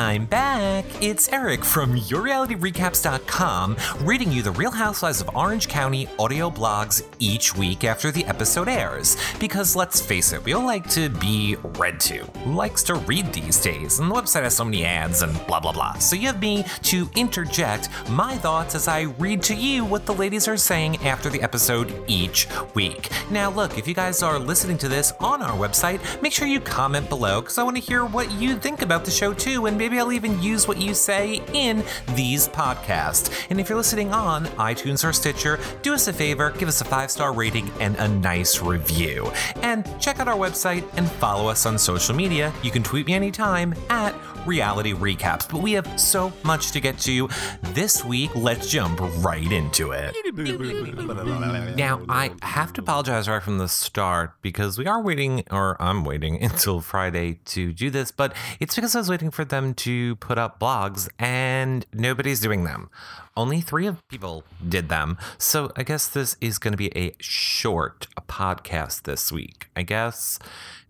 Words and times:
I'm 0.00 0.24
back. 0.24 0.86
It's 1.02 1.30
Eric 1.30 1.62
from 1.62 1.94
YourRealityRecaps.com 1.94 3.76
reading 4.00 4.32
you 4.32 4.40
the 4.40 4.50
Real 4.50 4.70
Housewives 4.70 5.20
of 5.20 5.28
Orange 5.36 5.68
County 5.68 6.08
audio 6.18 6.48
blogs 6.48 7.06
each 7.18 7.54
week 7.54 7.84
after 7.84 8.10
the 8.10 8.24
episode 8.24 8.66
airs. 8.66 9.18
Because 9.38 9.76
let's 9.76 10.00
face 10.00 10.32
it, 10.32 10.42
we 10.42 10.54
all 10.54 10.64
like 10.64 10.88
to 10.92 11.10
be 11.10 11.56
read 11.76 12.00
to. 12.00 12.24
Who 12.24 12.54
likes 12.54 12.82
to 12.84 12.94
read 12.94 13.30
these 13.34 13.60
days? 13.60 13.98
And 13.98 14.10
the 14.10 14.14
website 14.14 14.44
has 14.44 14.54
so 14.56 14.64
many 14.64 14.86
ads 14.86 15.20
and 15.20 15.34
blah 15.46 15.60
blah 15.60 15.72
blah. 15.72 15.92
So 15.98 16.16
you 16.16 16.28
have 16.28 16.40
me 16.40 16.64
to 16.84 17.06
interject 17.14 17.90
my 18.08 18.38
thoughts 18.38 18.74
as 18.74 18.88
I 18.88 19.02
read 19.02 19.42
to 19.44 19.54
you 19.54 19.84
what 19.84 20.06
the 20.06 20.14
ladies 20.14 20.48
are 20.48 20.56
saying 20.56 20.96
after 21.06 21.28
the 21.28 21.42
episode 21.42 21.94
each 22.06 22.48
week. 22.74 23.10
Now, 23.30 23.50
look, 23.50 23.76
if 23.76 23.86
you 23.86 23.92
guys 23.92 24.22
are 24.22 24.38
listening 24.38 24.78
to 24.78 24.88
this 24.88 25.12
on 25.20 25.42
our 25.42 25.58
website, 25.58 26.00
make 26.22 26.32
sure 26.32 26.48
you 26.48 26.58
comment 26.58 27.10
below 27.10 27.42
because 27.42 27.58
I 27.58 27.64
want 27.64 27.76
to 27.76 27.82
hear 27.82 28.06
what 28.06 28.32
you 28.32 28.56
think 28.56 28.80
about 28.80 29.04
the 29.04 29.10
show 29.10 29.34
too, 29.34 29.66
and 29.66 29.76
maybe 29.76 29.89
I'll 29.98 30.12
even 30.12 30.40
use 30.42 30.68
what 30.68 30.80
you 30.80 30.94
say 30.94 31.42
in 31.52 31.84
these 32.14 32.48
podcasts. 32.48 33.46
And 33.50 33.60
if 33.60 33.68
you're 33.68 33.78
listening 33.78 34.12
on 34.12 34.46
iTunes 34.46 35.06
or 35.06 35.12
Stitcher, 35.12 35.58
do 35.82 35.94
us 35.94 36.08
a 36.08 36.12
favor, 36.12 36.50
give 36.50 36.68
us 36.68 36.80
a 36.80 36.84
five 36.84 37.10
star 37.10 37.32
rating 37.32 37.70
and 37.80 37.96
a 37.96 38.08
nice 38.08 38.60
review. 38.60 39.30
And 39.62 39.84
check 40.00 40.20
out 40.20 40.28
our 40.28 40.36
website 40.36 40.84
and 40.96 41.10
follow 41.10 41.48
us 41.48 41.66
on 41.66 41.78
social 41.78 42.14
media. 42.14 42.52
You 42.62 42.70
can 42.70 42.82
tweet 42.82 43.06
me 43.06 43.14
anytime 43.14 43.74
at 43.88 44.14
reality 44.46 44.92
recaps. 44.92 45.50
But 45.50 45.62
we 45.62 45.72
have 45.72 46.00
so 46.00 46.32
much 46.44 46.72
to 46.72 46.80
get 46.80 46.98
to 47.00 47.28
this 47.74 48.04
week. 48.04 48.30
Let's 48.34 48.68
jump 48.68 49.00
right 49.22 49.50
into 49.50 49.92
it. 49.92 50.16
Now, 51.76 52.02
I 52.08 52.30
have 52.42 52.72
to 52.74 52.80
apologize 52.80 53.28
right 53.28 53.42
from 53.42 53.58
the 53.58 53.68
start 53.68 54.32
because 54.42 54.78
we 54.78 54.86
are 54.86 55.00
waiting, 55.02 55.44
or 55.50 55.80
I'm 55.80 56.04
waiting 56.04 56.42
until 56.42 56.80
Friday 56.80 57.40
to 57.46 57.72
do 57.72 57.90
this, 57.90 58.10
but 58.10 58.34
it's 58.58 58.74
because 58.74 58.94
I 58.94 58.98
was 58.98 59.08
waiting 59.08 59.30
for 59.30 59.44
them 59.44 59.74
to 59.80 60.16
put 60.16 60.38
up 60.38 60.60
blogs 60.60 61.08
and 61.18 61.86
nobody's 61.92 62.40
doing 62.40 62.64
them. 62.64 62.90
Only 63.36 63.60
three 63.60 63.86
of 63.86 64.06
people 64.08 64.44
did 64.66 64.88
them. 64.88 65.16
So 65.38 65.70
I 65.76 65.82
guess 65.82 66.08
this 66.08 66.36
is 66.40 66.58
going 66.58 66.72
to 66.72 66.76
be 66.76 66.96
a 66.96 67.14
short 67.18 68.06
podcast 68.28 69.02
this 69.02 69.32
week. 69.32 69.68
I 69.74 69.82
guess 69.82 70.38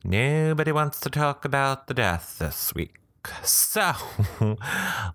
nobody 0.03 0.73
wants 0.73 0.99
to 1.01 1.11
talk 1.11 1.45
about 1.45 1.87
the 1.87 1.95
death 1.95 2.37
this 2.39 2.75
week. 2.75 2.97
So, 3.45 3.93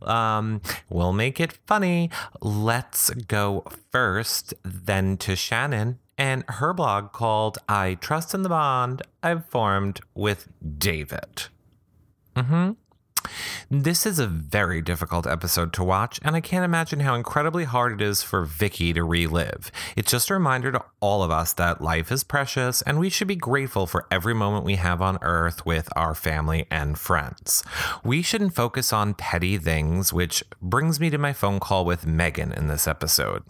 um, 0.04 0.62
we'll 0.89 1.14
make 1.14 1.39
it 1.39 1.54
funny. 1.66 2.12
Let's 2.39 3.10
go 3.10 3.66
first, 3.92 4.54
then 4.64 5.17
to 5.17 5.36
Shannon 5.36 6.00
and 6.17 6.44
her 6.48 6.73
blog 6.73 7.12
called 7.12 7.58
I 7.67 7.95
Trust 7.95 8.34
in 8.34 8.44
the 8.44 8.50
Bond 8.50 9.02
I've 9.23 9.45
Formed 9.48 10.02
with 10.14 10.48
David. 10.78 11.48
Mm 12.36 12.45
hmm. 12.45 12.72
This 13.70 14.06
is 14.06 14.20
a 14.20 14.28
very 14.28 14.81
difficult 14.81 15.28
episode 15.28 15.73
to 15.73 15.84
watch, 15.84 16.20
and 16.23 16.36
I 16.36 16.42
can't 16.42 16.66
imagine 16.66 17.00
how 17.02 17.16
incredibly 17.16 17.64
hard 17.64 17.94
it 17.94 18.02
is 18.02 18.23
for 18.23 18.45
Vicki 18.45 18.94
to 18.94 19.04
relive. 19.04 19.72
It's 19.95 20.12
just 20.12 20.30
a 20.30 20.34
reminder 20.34 20.72
to 20.72 20.84
all 21.00 21.23
of 21.23 21.32
us 21.32 21.54
that 21.54 21.82
life 21.82 22.12
is 22.12 22.23
precious, 22.23 22.82
and 22.84 23.00
we 23.00 23.09
should 23.09 23.28
be 23.28 23.36
grateful 23.36 23.88
for 23.88 24.06
every 24.12 24.34
moment 24.34 24.66
we 24.66 24.76
have 24.76 25.02
on 25.02 25.17
Earth 25.22 25.66
with 25.66 25.90
our 25.95 26.16
family 26.16 26.66
and 26.70 26.98
friends. 26.98 27.64
We 28.04 28.22
shouldn't 28.22 28.56
focus 28.56 28.94
on 28.94 29.14
petty 29.14 29.58
things, 29.58 30.14
which 30.14 30.44
brings 30.62 31.00
me 31.00 31.10
to 31.10 31.17
my 31.17 31.34
phone 31.34 31.60
call 31.60 31.86
with 31.86 32.06
Meghan 32.06 32.56
in 32.56 32.67
this 32.67 32.88
episode. 32.88 33.44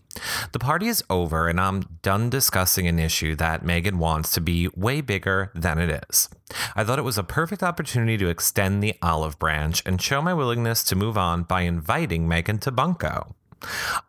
The 0.51 0.59
party 0.59 0.87
is 0.87 1.03
over, 1.09 1.47
and 1.47 1.59
I'm 1.59 1.81
done 2.01 2.29
discussing 2.29 2.87
an 2.87 2.99
issue 2.99 3.35
that 3.35 3.63
Meghan 3.63 3.95
wants 3.95 4.31
to 4.33 4.41
be 4.41 4.69
way 4.75 5.01
bigger 5.01 5.51
than 5.53 5.77
it 5.77 6.03
is. 6.09 6.29
I 6.75 6.83
thought 6.83 6.99
it 6.99 7.03
was 7.03 7.17
a 7.17 7.23
perfect 7.23 7.63
opportunity 7.63 8.17
to 8.17 8.29
extend 8.29 8.81
the 8.83 8.95
olive 9.01 9.39
branch 9.39 9.81
and 9.85 10.01
show 10.01 10.21
my 10.21 10.33
willingness 10.33 10.83
to 10.85 10.95
move 10.95 11.17
on 11.17 11.43
by 11.43 11.61
inviting 11.61 12.27
Meghan 12.27 12.59
to 12.61 12.71
Bunko. 12.71 13.35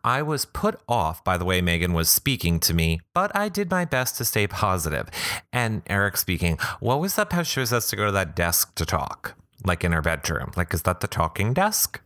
I 0.03 0.21
was 0.21 0.45
put 0.45 0.79
off 0.87 1.23
by 1.23 1.37
the 1.37 1.45
way 1.45 1.61
Meghan 1.61 1.93
was 1.93 2.09
speaking 2.09 2.59
to 2.61 2.73
me, 2.73 3.01
but 3.13 3.35
I 3.35 3.49
did 3.49 3.71
my 3.71 3.85
best 3.85 4.17
to 4.17 4.25
stay 4.25 4.45
positive. 4.47 5.09
And 5.51 5.81
Eric 5.87 6.17
speaking, 6.17 6.57
what 6.79 6.99
was 6.99 7.15
that 7.15 7.31
how 7.31 7.43
she 7.43 7.59
was 7.59 7.73
asked 7.73 7.89
to 7.91 7.95
go 7.95 8.05
to 8.05 8.11
that 8.11 8.35
desk 8.35 8.75
to 8.75 8.85
talk? 8.85 9.35
Like 9.65 9.83
in 9.83 9.91
her 9.91 10.01
bedroom. 10.01 10.51
Like, 10.55 10.73
is 10.73 10.83
that 10.83 10.99
the 10.99 11.07
talking 11.07 11.53
desk? 11.53 11.99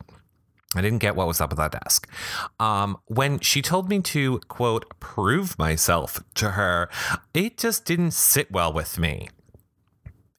I 0.74 0.82
didn't 0.82 1.00
get 1.00 1.18
what 1.18 1.28
was 1.28 1.42
up 1.42 1.50
with 1.50 1.58
that 1.58 1.74
desk. 1.84 2.10
Um, 2.58 2.98
when 3.08 3.40
she 3.40 3.62
told 3.62 3.90
me 3.90 4.00
to, 4.00 4.40
quote, 4.48 4.86
prove 5.02 5.60
myself 5.60 6.24
to 6.36 6.52
her, 6.52 6.90
it 7.34 7.58
just 7.58 7.84
didn't 7.84 8.12
sit 8.12 8.50
well 8.52 8.72
with 8.72 8.98
me. 8.98 9.28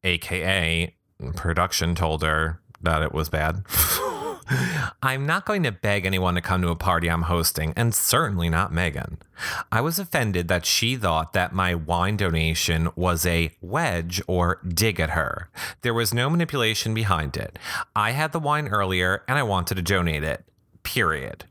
AKA, 0.04 0.94
production 1.36 1.94
told 1.94 2.22
her 2.22 2.60
that 2.80 3.02
it 3.02 3.12
was 3.12 3.28
bad. 3.28 3.64
I'm 5.02 5.24
not 5.24 5.46
going 5.46 5.62
to 5.62 5.72
beg 5.72 6.04
anyone 6.04 6.34
to 6.34 6.40
come 6.40 6.62
to 6.62 6.68
a 6.68 6.76
party 6.76 7.08
I'm 7.08 7.22
hosting, 7.22 7.72
and 7.76 7.94
certainly 7.94 8.48
not 8.48 8.72
Meghan. 8.72 9.18
I 9.70 9.80
was 9.80 9.98
offended 9.98 10.48
that 10.48 10.66
she 10.66 10.96
thought 10.96 11.32
that 11.32 11.54
my 11.54 11.74
wine 11.74 12.16
donation 12.16 12.90
was 12.96 13.24
a 13.24 13.52
wedge 13.60 14.20
or 14.26 14.60
dig 14.66 15.00
at 15.00 15.10
her. 15.10 15.48
There 15.82 15.94
was 15.94 16.12
no 16.12 16.28
manipulation 16.28 16.92
behind 16.92 17.36
it. 17.36 17.58
I 17.94 18.10
had 18.10 18.32
the 18.32 18.40
wine 18.40 18.68
earlier 18.68 19.22
and 19.28 19.38
I 19.38 19.42
wanted 19.42 19.76
to 19.76 19.82
donate 19.82 20.24
it. 20.24 20.44
Period. 20.82 21.44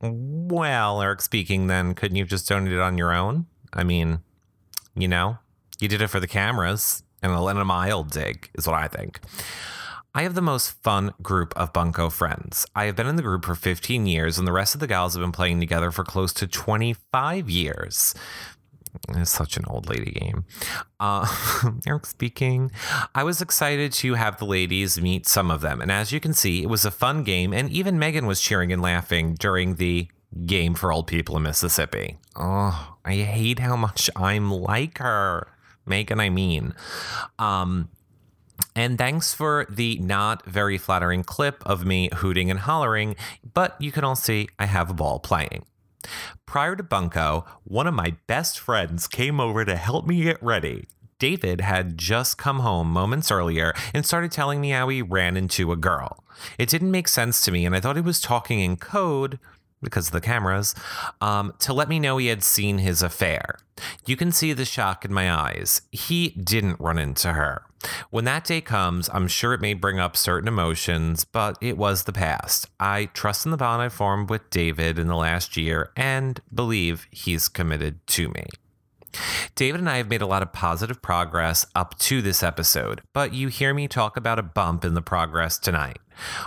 Well, 0.00 1.00
Eric 1.00 1.22
speaking, 1.22 1.66
then 1.66 1.94
couldn't 1.94 2.16
you 2.16 2.26
just 2.26 2.48
donate 2.48 2.72
it 2.72 2.80
on 2.80 2.98
your 2.98 3.12
own? 3.12 3.46
I 3.72 3.82
mean, 3.82 4.20
you 4.94 5.08
know, 5.08 5.38
you 5.80 5.88
did 5.88 6.02
it 6.02 6.08
for 6.08 6.20
the 6.20 6.28
cameras 6.28 7.02
and 7.32 7.58
a 7.58 7.64
mild 7.64 8.10
dig, 8.10 8.50
is 8.54 8.66
what 8.66 8.76
I 8.76 8.88
think. 8.88 9.20
I 10.14 10.22
have 10.22 10.34
the 10.34 10.40
most 10.40 10.82
fun 10.82 11.12
group 11.22 11.52
of 11.56 11.74
Bunko 11.74 12.08
friends. 12.08 12.64
I 12.74 12.86
have 12.86 12.96
been 12.96 13.06
in 13.06 13.16
the 13.16 13.22
group 13.22 13.44
for 13.44 13.54
15 13.54 14.06
years, 14.06 14.38
and 14.38 14.48
the 14.48 14.52
rest 14.52 14.74
of 14.74 14.80
the 14.80 14.86
gals 14.86 15.14
have 15.14 15.20
been 15.22 15.30
playing 15.30 15.60
together 15.60 15.90
for 15.90 16.04
close 16.04 16.32
to 16.34 16.46
25 16.46 17.50
years. 17.50 18.14
It's 19.10 19.30
such 19.30 19.58
an 19.58 19.64
old 19.68 19.90
lady 19.90 20.12
game. 20.12 20.46
Uh, 20.98 21.26
Eric 21.86 22.06
speaking. 22.06 22.70
I 23.14 23.24
was 23.24 23.42
excited 23.42 23.92
to 23.92 24.14
have 24.14 24.38
the 24.38 24.46
ladies 24.46 24.98
meet 24.98 25.26
some 25.26 25.50
of 25.50 25.60
them. 25.60 25.82
And 25.82 25.92
as 25.92 26.12
you 26.12 26.20
can 26.20 26.32
see, 26.32 26.62
it 26.62 26.70
was 26.70 26.86
a 26.86 26.90
fun 26.90 27.22
game. 27.22 27.52
And 27.52 27.70
even 27.70 27.98
Meghan 27.98 28.26
was 28.26 28.40
cheering 28.40 28.72
and 28.72 28.80
laughing 28.80 29.34
during 29.34 29.74
the 29.74 30.08
game 30.44 30.74
for 30.74 30.92
old 30.92 31.06
people 31.06 31.36
in 31.36 31.42
Mississippi. 31.42 32.16
Oh, 32.34 32.96
I 33.04 33.14
hate 33.16 33.58
how 33.58 33.76
much 33.76 34.10
I'm 34.16 34.50
like 34.50 34.98
her. 34.98 35.48
Meghan, 35.86 36.20
I 36.20 36.28
mean. 36.28 36.74
Um, 37.38 37.88
and 38.74 38.98
thanks 38.98 39.32
for 39.32 39.66
the 39.70 39.98
not 39.98 40.44
very 40.44 40.78
flattering 40.78 41.24
clip 41.24 41.62
of 41.66 41.84
me 41.84 42.10
hooting 42.14 42.50
and 42.50 42.60
hollering, 42.60 43.16
but 43.54 43.80
you 43.80 43.92
can 43.92 44.04
all 44.04 44.16
see 44.16 44.48
I 44.58 44.66
have 44.66 44.90
a 44.90 44.94
ball 44.94 45.18
playing. 45.18 45.64
Prior 46.44 46.76
to 46.76 46.82
Bunko, 46.82 47.44
one 47.64 47.86
of 47.86 47.94
my 47.94 48.16
best 48.26 48.58
friends 48.58 49.08
came 49.08 49.40
over 49.40 49.64
to 49.64 49.76
help 49.76 50.06
me 50.06 50.22
get 50.22 50.42
ready. 50.42 50.86
David 51.18 51.62
had 51.62 51.96
just 51.96 52.36
come 52.36 52.60
home 52.60 52.90
moments 52.90 53.30
earlier 53.30 53.72
and 53.94 54.04
started 54.04 54.30
telling 54.30 54.60
me 54.60 54.70
how 54.70 54.88
he 54.88 55.00
ran 55.00 55.36
into 55.36 55.72
a 55.72 55.76
girl. 55.76 56.22
It 56.58 56.68
didn't 56.68 56.90
make 56.90 57.08
sense 57.08 57.42
to 57.44 57.50
me, 57.50 57.64
and 57.64 57.74
I 57.74 57.80
thought 57.80 57.96
he 57.96 58.02
was 58.02 58.20
talking 58.20 58.60
in 58.60 58.76
code, 58.76 59.38
because 59.82 60.08
of 60.08 60.12
the 60.12 60.20
cameras, 60.20 60.74
um, 61.20 61.52
to 61.60 61.72
let 61.72 61.88
me 61.88 61.98
know 61.98 62.16
he 62.16 62.26
had 62.26 62.42
seen 62.42 62.78
his 62.78 63.02
affair. 63.02 63.58
You 64.06 64.16
can 64.16 64.32
see 64.32 64.52
the 64.52 64.64
shock 64.64 65.04
in 65.04 65.12
my 65.12 65.30
eyes. 65.30 65.82
He 65.92 66.30
didn't 66.30 66.80
run 66.80 66.98
into 66.98 67.34
her. 67.34 67.62
When 68.10 68.24
that 68.24 68.44
day 68.44 68.60
comes, 68.60 69.08
I'm 69.12 69.28
sure 69.28 69.52
it 69.52 69.60
may 69.60 69.74
bring 69.74 70.00
up 70.00 70.16
certain 70.16 70.48
emotions, 70.48 71.24
but 71.24 71.56
it 71.60 71.76
was 71.76 72.04
the 72.04 72.12
past. 72.12 72.68
I 72.80 73.06
trust 73.06 73.44
in 73.44 73.50
the 73.50 73.56
bond 73.56 73.82
I 73.82 73.88
formed 73.88 74.30
with 74.30 74.50
David 74.50 74.98
in 74.98 75.06
the 75.08 75.16
last 75.16 75.56
year 75.56 75.90
and 75.94 76.40
believe 76.52 77.06
he's 77.10 77.48
committed 77.48 78.04
to 78.08 78.28
me. 78.30 78.44
David 79.54 79.80
and 79.80 79.88
I 79.88 79.96
have 79.98 80.08
made 80.08 80.20
a 80.20 80.26
lot 80.26 80.42
of 80.42 80.52
positive 80.52 81.00
progress 81.00 81.66
up 81.74 81.98
to 82.00 82.20
this 82.20 82.42
episode, 82.42 83.02
but 83.12 83.32
you 83.32 83.48
hear 83.48 83.72
me 83.72 83.88
talk 83.88 84.16
about 84.16 84.38
a 84.38 84.42
bump 84.42 84.84
in 84.84 84.94
the 84.94 85.02
progress 85.02 85.58
tonight. 85.58 85.98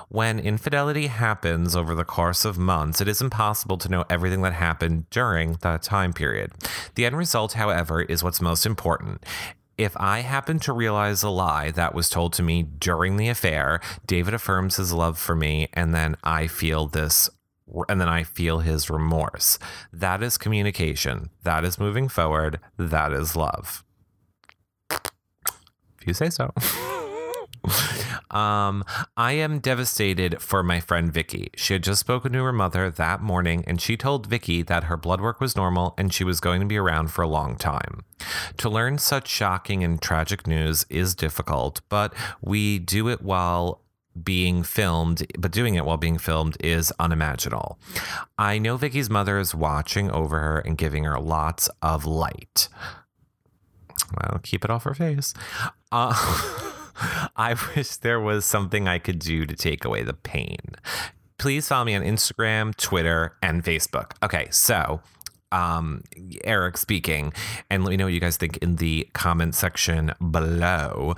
When 0.09 0.40
infidelity 0.40 1.07
happens 1.07 1.75
over 1.75 1.95
the 1.95 2.06
course 2.06 2.45
of 2.45 2.57
months, 2.57 3.01
it 3.01 3.07
is 3.07 3.21
impossible 3.21 3.77
to 3.77 3.89
know 3.89 4.06
everything 4.10 4.42
that 4.42 4.54
happened 4.54 5.10
during 5.10 5.54
that 5.62 5.83
time 5.83 6.13
period. 6.13 6.51
The 6.95 7.06
end 7.06 7.18
result, 7.18 7.54
however, 7.54 8.01
is 8.01 8.24
what's 8.24 8.42
most 8.42 8.66
important. 8.66 9.25
If 9.77 9.95
I 9.95 10.19
happen 10.19 10.60
to 10.60 10.74
realize 10.74 11.24
a 11.24 11.30
lie 11.30 11.71
that 11.71 11.95
was 11.95 12.10
told 12.10 12.33
to 12.33 12.44
me 12.44 12.63
during 12.63 13.16
the 13.16 13.30
affair, 13.30 13.80
David 14.06 14.33
affirms 14.33 14.75
his 14.75 14.92
love 14.92 15.18
for 15.18 15.36
me, 15.36 15.69
and 15.74 15.95
then 15.95 16.18
I 16.24 16.48
feel 16.48 16.88
this 16.88 17.30
and 17.88 18.01
then 18.01 18.10
I 18.10 18.24
feel 18.24 18.60
his 18.60 18.89
remorse. 18.89 19.60
That 19.94 20.24
is 20.24 20.38
communication. 20.38 21.30
That 21.44 21.63
is 21.63 21.77
moving 21.77 22.10
forward. 22.10 22.60
That 22.77 23.13
is 23.13 23.36
love. 23.36 23.83
If 24.89 26.07
you 26.07 26.13
say 26.13 26.30
so. 26.30 26.51
um, 28.32 28.84
I 29.18 29.34
am 29.34 29.60
devastated 29.60 30.42
for 30.42 30.64
my 30.64 30.80
friend 30.80 31.12
Vicki. 31.12 31.50
She 31.56 31.74
had 31.74 31.84
just 31.84 32.00
spoken 32.00 32.34
to 32.34 32.44
her 32.44 32.54
mother 32.54 32.90
that 32.90 33.22
morning, 33.22 33.64
and 33.68 33.82
she 33.82 33.98
told 33.98 34.28
Vicki 34.28 34.62
that 34.64 34.86
her 34.86 34.98
blood 34.98 35.22
work 35.22 35.40
was 35.40 35.56
normal 35.56 35.94
and 35.98 36.14
she 36.14 36.24
was 36.24 36.40
going 36.40 36.60
to 36.62 36.66
be 36.68 36.78
around 36.78 37.12
for 37.12 37.22
a 37.22 37.28
long 37.28 37.56
time. 37.56 38.04
To 38.58 38.70
learn 38.70 38.98
such 38.98 39.28
shocking 39.28 39.84
and 39.84 40.02
tragic 40.02 40.48
news 40.48 40.86
is 40.90 41.16
difficult, 41.16 41.82
but 41.90 42.14
we 42.42 42.80
do 42.80 43.08
it 43.10 43.22
while 43.22 43.82
being 44.24 44.64
filmed, 44.64 45.26
but 45.38 45.52
doing 45.52 45.76
it 45.76 45.86
while 45.86 45.98
being 45.98 46.18
filmed 46.18 46.58
is 46.60 46.92
unimaginable. 47.00 47.80
I 48.38 48.58
know 48.58 48.78
Vicki's 48.78 49.10
mother 49.10 49.40
is 49.40 49.56
watching 49.56 50.12
over 50.12 50.40
her 50.40 50.60
and 50.60 50.78
giving 50.78 51.04
her 51.06 51.20
lots 51.20 51.70
of 51.82 52.06
light. 52.06 52.68
Well, 54.16 54.40
keep 54.44 54.66
it 54.66 54.72
off 54.72 54.84
her 54.84 54.94
face. 54.94 55.34
Uh, 55.92 56.72
I 57.36 57.56
wish 57.75 57.98
there 57.98 58.19
was 58.19 58.46
something 58.46 58.88
I 58.88 59.00
could 59.00 59.19
do 59.19 59.46
to 59.46 59.56
take 59.56 59.86
away 59.86 60.04
the 60.04 60.13
pain. 60.13 60.57
Please 61.38 61.68
follow 61.68 61.86
me 61.86 61.96
on 61.96 62.01
Instagram, 62.01 62.75
Twitter, 62.75 63.38
and 63.42 63.63
Facebook. 63.63 64.12
Okay, 64.22 64.48
so 64.51 65.01
um, 65.51 66.04
Eric 66.44 66.78
speaking, 66.78 67.34
and 67.69 67.84
let 67.84 67.92
me 67.92 67.98
know 67.98 68.06
what 68.06 68.13
you 68.13 68.19
guys 68.19 68.38
think 68.38 68.57
in 68.57 68.75
the 68.75 69.07
comment 69.13 69.56
section 69.56 70.12
below. 70.31 71.16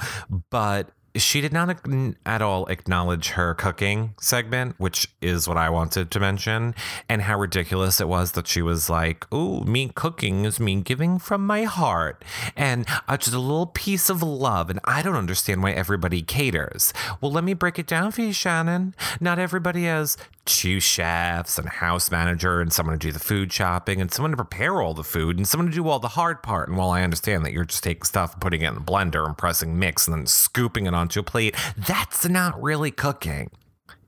But 0.50 0.90
she 1.16 1.42
did 1.42 1.54
not 1.54 1.80
at 2.26 2.42
all 2.42 2.66
acknowledge 2.68 3.30
her 3.30 3.54
cooking 3.54 4.14
segment, 4.20 4.76
which 4.78 5.08
is 5.22 5.48
what 5.48 5.58
I 5.58 5.70
wanted 5.70 6.12
to 6.12 6.20
mention, 6.20 6.74
and 7.10 7.24
how 7.24 7.40
ridiculous 7.40 8.00
it 8.00 8.08
was 8.08 8.32
that 8.34 8.48
she 8.48 8.62
was 8.62 8.90
like, 8.90 9.26
"Oh, 9.32 9.62
me 9.62 9.92
cooking 9.94 10.46
is 10.46 10.60
me 10.60 10.82
giving 10.82 11.20
from 11.20 11.46
my 11.46 11.64
heart, 11.64 12.24
and 12.56 12.86
uh, 13.08 13.18
just 13.18 13.36
a 13.36 13.40
little 13.40 13.68
piece 13.68 14.10
of 14.10 14.24
love." 14.24 14.70
And 14.70 14.80
I 14.86 15.02
don't 15.02 15.16
understand 15.16 15.64
why 15.64 15.72
everybody 15.72 16.22
caters. 16.22 16.94
Well, 17.20 17.32
let 17.32 17.44
me 17.44 17.54
break 17.54 17.78
it 17.80 17.88
down 17.88 18.12
for 18.12 18.22
you, 18.22 18.34
Shannon. 18.34 18.96
Not 19.20 19.40
everybody 19.40 19.84
has 19.86 20.18
two 20.46 20.80
chefs 20.80 21.58
and 21.58 21.68
a 21.68 21.72
house 21.72 22.10
manager 22.12 22.62
and 22.62 22.74
someone 22.74 22.98
to 22.98 23.08
do 23.08 23.12
the 23.12 23.20
food 23.20 23.52
shopping 23.54 24.02
and 24.02 24.12
someone 24.12 24.32
to 24.32 24.38
prepare 24.38 24.82
all 24.82 24.94
the 24.94 25.04
food 25.04 25.38
and 25.38 25.48
someone 25.48 25.68
to 25.68 25.74
do 25.74 25.88
all 25.88 26.00
the 26.00 26.10
hard 26.10 26.42
part. 26.42 26.68
And 26.70 26.78
while 26.78 26.90
I 26.90 27.04
understand 27.04 27.46
that 27.46 27.54
you're 27.54 27.66
just 27.66 27.84
taking 27.84 28.04
stuff 28.04 28.34
and 28.34 28.42
putting 28.42 28.62
it 28.62 28.68
in 28.70 28.76
the 28.76 28.82
blender 28.82 29.26
and 29.26 29.38
pressing 29.38 29.78
mix 29.78 30.08
and 30.08 30.18
then 30.18 30.26
scooping 30.26 30.86
it 30.88 30.94
onto 30.94 31.20
a 31.20 31.24
plate, 31.24 31.56
that's 31.78 32.28
not 32.28 32.62
really 32.62 32.92
cooking. 32.92 33.50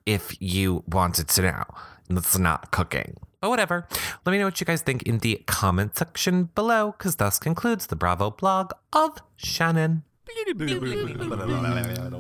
If 0.06 0.36
you 0.42 0.84
wanted 0.88 1.28
to 1.30 1.42
know, 1.44 1.64
that's 2.10 2.38
not 2.38 2.72
cooking. 2.72 3.18
But 3.40 3.50
whatever. 3.50 3.88
Let 4.26 4.32
me 4.32 4.38
know 4.38 4.46
what 4.46 4.60
you 4.60 4.66
guys 4.66 4.82
think 4.82 5.04
in 5.04 5.20
the 5.20 5.42
comment 5.48 5.98
section 5.98 6.46
below, 6.56 6.96
because 6.98 7.18
thus 7.18 7.40
concludes 7.40 7.88
the 7.88 7.96
Bravo 7.96 8.32
blog 8.32 8.72
of 8.92 9.18
Shannon. 9.36 10.04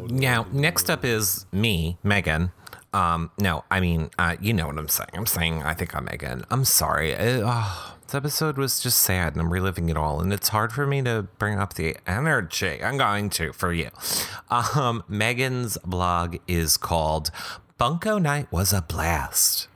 Now, 0.09 0.45
next 0.51 0.89
up 0.89 1.03
is 1.03 1.45
me, 1.51 1.97
Meghan. 2.03 2.51
Um, 2.93 3.31
no, 3.39 3.63
I 3.71 3.79
mean, 3.79 4.09
uh, 4.19 4.35
you 4.39 4.53
know 4.53 4.67
what 4.67 4.77
I'm 4.77 4.87
saying. 4.87 5.09
I'm 5.13 5.25
saying 5.25 5.63
I 5.63 5.73
think 5.73 5.95
I'm 5.95 6.07
Meghan. 6.07 6.45
I'm 6.51 6.63
sorry. 6.63 7.11
It, 7.11 7.41
oh, 7.43 7.95
this 8.05 8.13
episode 8.13 8.57
was 8.57 8.79
just 8.79 9.01
sad 9.01 9.33
and 9.33 9.41
I'm 9.41 9.51
reliving 9.51 9.89
it 9.89 9.97
all. 9.97 10.19
And 10.19 10.31
it's 10.31 10.49
hard 10.49 10.71
for 10.71 10.85
me 10.85 11.01
to 11.01 11.27
bring 11.39 11.57
up 11.57 11.73
the 11.73 11.97
energy. 12.05 12.83
I'm 12.83 12.97
going 12.97 13.29
to 13.31 13.51
for 13.53 13.73
you. 13.73 13.89
Um, 14.49 15.03
Meghan's 15.09 15.77
blog 15.83 16.37
is 16.47 16.77
called 16.77 17.31
Bunko 17.77 18.19
Night 18.19 18.51
Was 18.51 18.71
a 18.71 18.81
Blast. 18.81 19.67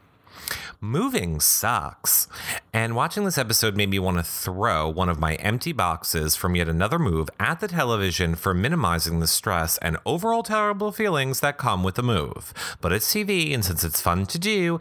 Moving 0.79 1.39
sucks. 1.39 2.27
And 2.71 2.95
watching 2.95 3.23
this 3.23 3.39
episode 3.39 3.75
made 3.75 3.89
me 3.89 3.97
want 3.97 4.17
to 4.17 4.23
throw 4.23 4.87
one 4.87 5.09
of 5.09 5.19
my 5.19 5.33
empty 5.35 5.71
boxes 5.71 6.35
from 6.35 6.55
yet 6.55 6.69
another 6.69 6.99
move 6.99 7.31
at 7.39 7.59
the 7.59 7.67
television 7.67 8.35
for 8.35 8.53
minimizing 8.53 9.19
the 9.19 9.25
stress 9.25 9.79
and 9.79 9.97
overall 10.05 10.43
terrible 10.43 10.91
feelings 10.91 11.39
that 11.39 11.57
come 11.57 11.83
with 11.83 11.95
the 11.95 12.03
move. 12.03 12.53
But 12.79 12.93
it's 12.93 13.11
TV, 13.11 13.55
and 13.55 13.65
since 13.65 13.83
it's 13.83 14.01
fun 14.01 14.27
to 14.27 14.37
do, 14.37 14.79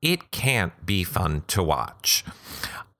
it 0.00 0.30
can't 0.30 0.86
be 0.86 1.02
fun 1.02 1.42
to 1.48 1.60
watch. 1.60 2.24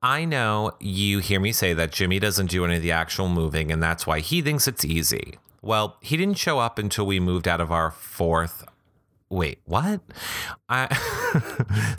I 0.02 0.24
know 0.24 0.72
you 0.80 1.20
hear 1.20 1.38
me 1.38 1.52
say 1.52 1.74
that 1.74 1.92
Jimmy 1.92 2.18
doesn't 2.18 2.50
do 2.50 2.64
any 2.64 2.74
of 2.74 2.82
the 2.82 2.90
actual 2.90 3.28
moving, 3.28 3.70
and 3.70 3.80
that's 3.80 4.04
why 4.04 4.18
he 4.18 4.42
thinks 4.42 4.66
it's 4.66 4.84
easy. 4.84 5.38
Well, 5.60 5.96
he 6.00 6.16
didn't 6.16 6.38
show 6.38 6.58
up 6.58 6.76
until 6.76 7.06
we 7.06 7.20
moved 7.20 7.46
out 7.46 7.60
of 7.60 7.70
our 7.70 7.92
fourth 7.92 8.64
wait, 9.32 9.58
what? 9.64 10.00
I 10.68 10.94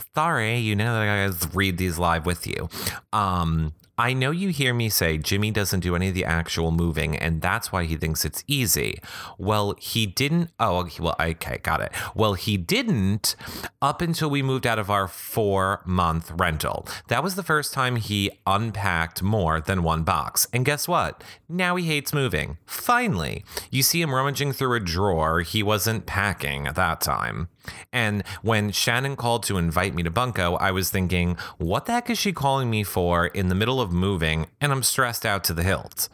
sorry, 0.16 0.58
you 0.58 0.76
know 0.76 0.94
that 0.94 1.02
I 1.02 1.06
guys 1.28 1.48
read 1.54 1.78
these 1.78 1.98
live 1.98 2.26
with 2.26 2.46
you. 2.48 2.70
Um, 3.12 3.74
I 3.96 4.14
know 4.14 4.32
you 4.32 4.50
hear 4.50 4.74
me 4.74 4.90
say 4.90 5.20
Jimmy 5.20 5.52
doesn't 5.52 5.82
do 5.82 5.96
any 5.96 6.08
of 6.08 6.16
the 6.16 6.26
actual 6.26 6.72
moving, 6.72 7.16
and 7.16 7.44
that's 7.44 7.72
why 7.72 7.84
he 7.84 7.96
thinks 7.96 8.26
it's 8.26 8.44
easy. 8.48 9.00
Well, 9.38 9.76
he 9.80 10.08
didn't. 10.08 10.50
Oh, 10.60 10.90
well, 11.00 11.16
okay, 11.20 11.60
got 11.62 11.80
it. 11.80 11.92
Well, 12.16 12.34
he 12.34 12.58
didn't 12.58 13.36
up 13.84 14.02
until 14.02 14.32
we 14.32 14.42
moved 14.42 14.66
out 14.66 14.80
of 14.80 14.90
our 14.90 15.08
four 15.08 15.84
month 15.86 16.32
rental. 16.32 16.88
That 17.10 17.22
was 17.22 17.36
the 17.36 17.44
first 17.44 17.72
time 17.72 17.98
he 17.98 18.32
unpacked 18.48 19.22
more 19.22 19.62
than 19.62 19.84
one 19.84 20.04
box. 20.04 20.48
And 20.52 20.66
guess 20.66 20.88
what? 20.88 21.24
Now 21.48 21.76
he 21.76 21.86
hates 21.86 22.14
moving. 22.14 22.58
Finally, 22.66 23.46
you 23.70 23.84
see 23.84 24.02
him 24.02 24.16
rummaging 24.16 24.54
through 24.54 24.76
a 24.76 24.80
drawer 24.80 25.42
he 25.42 25.62
wasn't 25.62 26.08
packing 26.08 26.66
at 26.66 26.76
that 26.76 27.00
time. 27.00 27.48
And 27.92 28.24
when 28.42 28.72
Shannon 28.72 29.16
called 29.16 29.44
to 29.44 29.58
invite 29.58 29.94
me 29.94 30.04
to 30.04 30.12
Bunko, 30.12 30.56
I 30.56 30.72
was 30.72 30.90
thinking, 30.90 31.38
what 31.58 31.86
the 31.86 31.94
heck 31.94 32.10
is 32.10 32.18
she 32.18 32.34
calling 32.34 32.70
me 32.70 32.84
for 32.84 33.28
in 33.28 33.50
the 33.50 33.56
middle 33.56 33.80
of 33.80 33.92
moving? 33.92 34.48
And 34.60 34.72
I'm 34.72 34.84
stressed 34.84 35.26
out 35.26 35.44
to 35.46 35.54
the 35.54 35.64
hilt. 35.64 36.10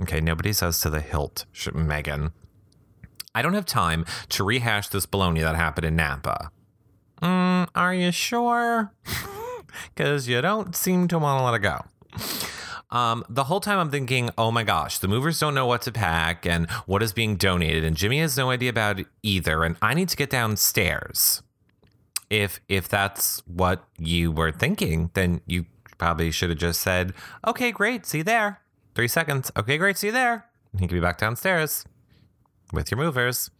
Okay, 0.00 0.20
nobody 0.20 0.52
says 0.52 0.80
to 0.80 0.90
the 0.90 1.00
hilt, 1.00 1.46
Meghan. 1.54 2.32
I 3.34 3.42
don't 3.42 3.54
have 3.54 3.66
time 3.66 4.04
to 4.30 4.44
rehash 4.44 4.88
this 4.88 5.06
baloney 5.06 5.40
that 5.40 5.56
happened 5.56 5.86
in 5.86 5.96
Napa. 5.96 6.50
Mm, 7.20 7.68
are 7.74 7.94
you 7.94 8.12
sure? 8.12 8.92
Because 9.94 10.28
you 10.28 10.40
don't 10.40 10.76
seem 10.76 11.08
to 11.08 11.18
want 11.18 11.40
to 11.40 11.44
let 11.44 11.54
it 11.54 11.58
go. 11.58 11.84
Um, 12.90 13.24
the 13.28 13.44
whole 13.44 13.60
time 13.60 13.78
I'm 13.78 13.90
thinking, 13.90 14.30
oh 14.38 14.50
my 14.50 14.62
gosh, 14.62 14.98
the 14.98 15.08
movers 15.08 15.38
don't 15.40 15.54
know 15.54 15.66
what 15.66 15.82
to 15.82 15.92
pack 15.92 16.46
and 16.46 16.70
what 16.86 17.02
is 17.02 17.12
being 17.12 17.36
donated, 17.36 17.84
and 17.84 17.96
Jimmy 17.96 18.20
has 18.20 18.36
no 18.36 18.50
idea 18.50 18.70
about 18.70 19.00
it 19.00 19.06
either, 19.22 19.64
and 19.64 19.76
I 19.82 19.94
need 19.94 20.08
to 20.10 20.16
get 20.16 20.30
downstairs. 20.30 21.42
If 22.30 22.60
if 22.68 22.88
that's 22.88 23.42
what 23.46 23.84
you 23.98 24.32
were 24.32 24.52
thinking, 24.52 25.10
then 25.14 25.40
you 25.46 25.66
probably 25.98 26.30
should 26.30 26.50
have 26.50 26.58
just 26.58 26.80
said, 26.80 27.12
okay, 27.46 27.72
great, 27.72 28.06
see 28.06 28.18
you 28.18 28.24
there. 28.24 28.60
Three 28.94 29.08
seconds. 29.08 29.50
Okay, 29.56 29.78
great, 29.78 29.98
see 29.98 30.08
you 30.08 30.12
there. 30.12 30.46
He 30.72 30.86
can 30.86 30.96
be 30.96 31.00
back 31.00 31.18
downstairs 31.18 31.84
with 32.72 32.90
your 32.90 32.98
movers. 32.98 33.50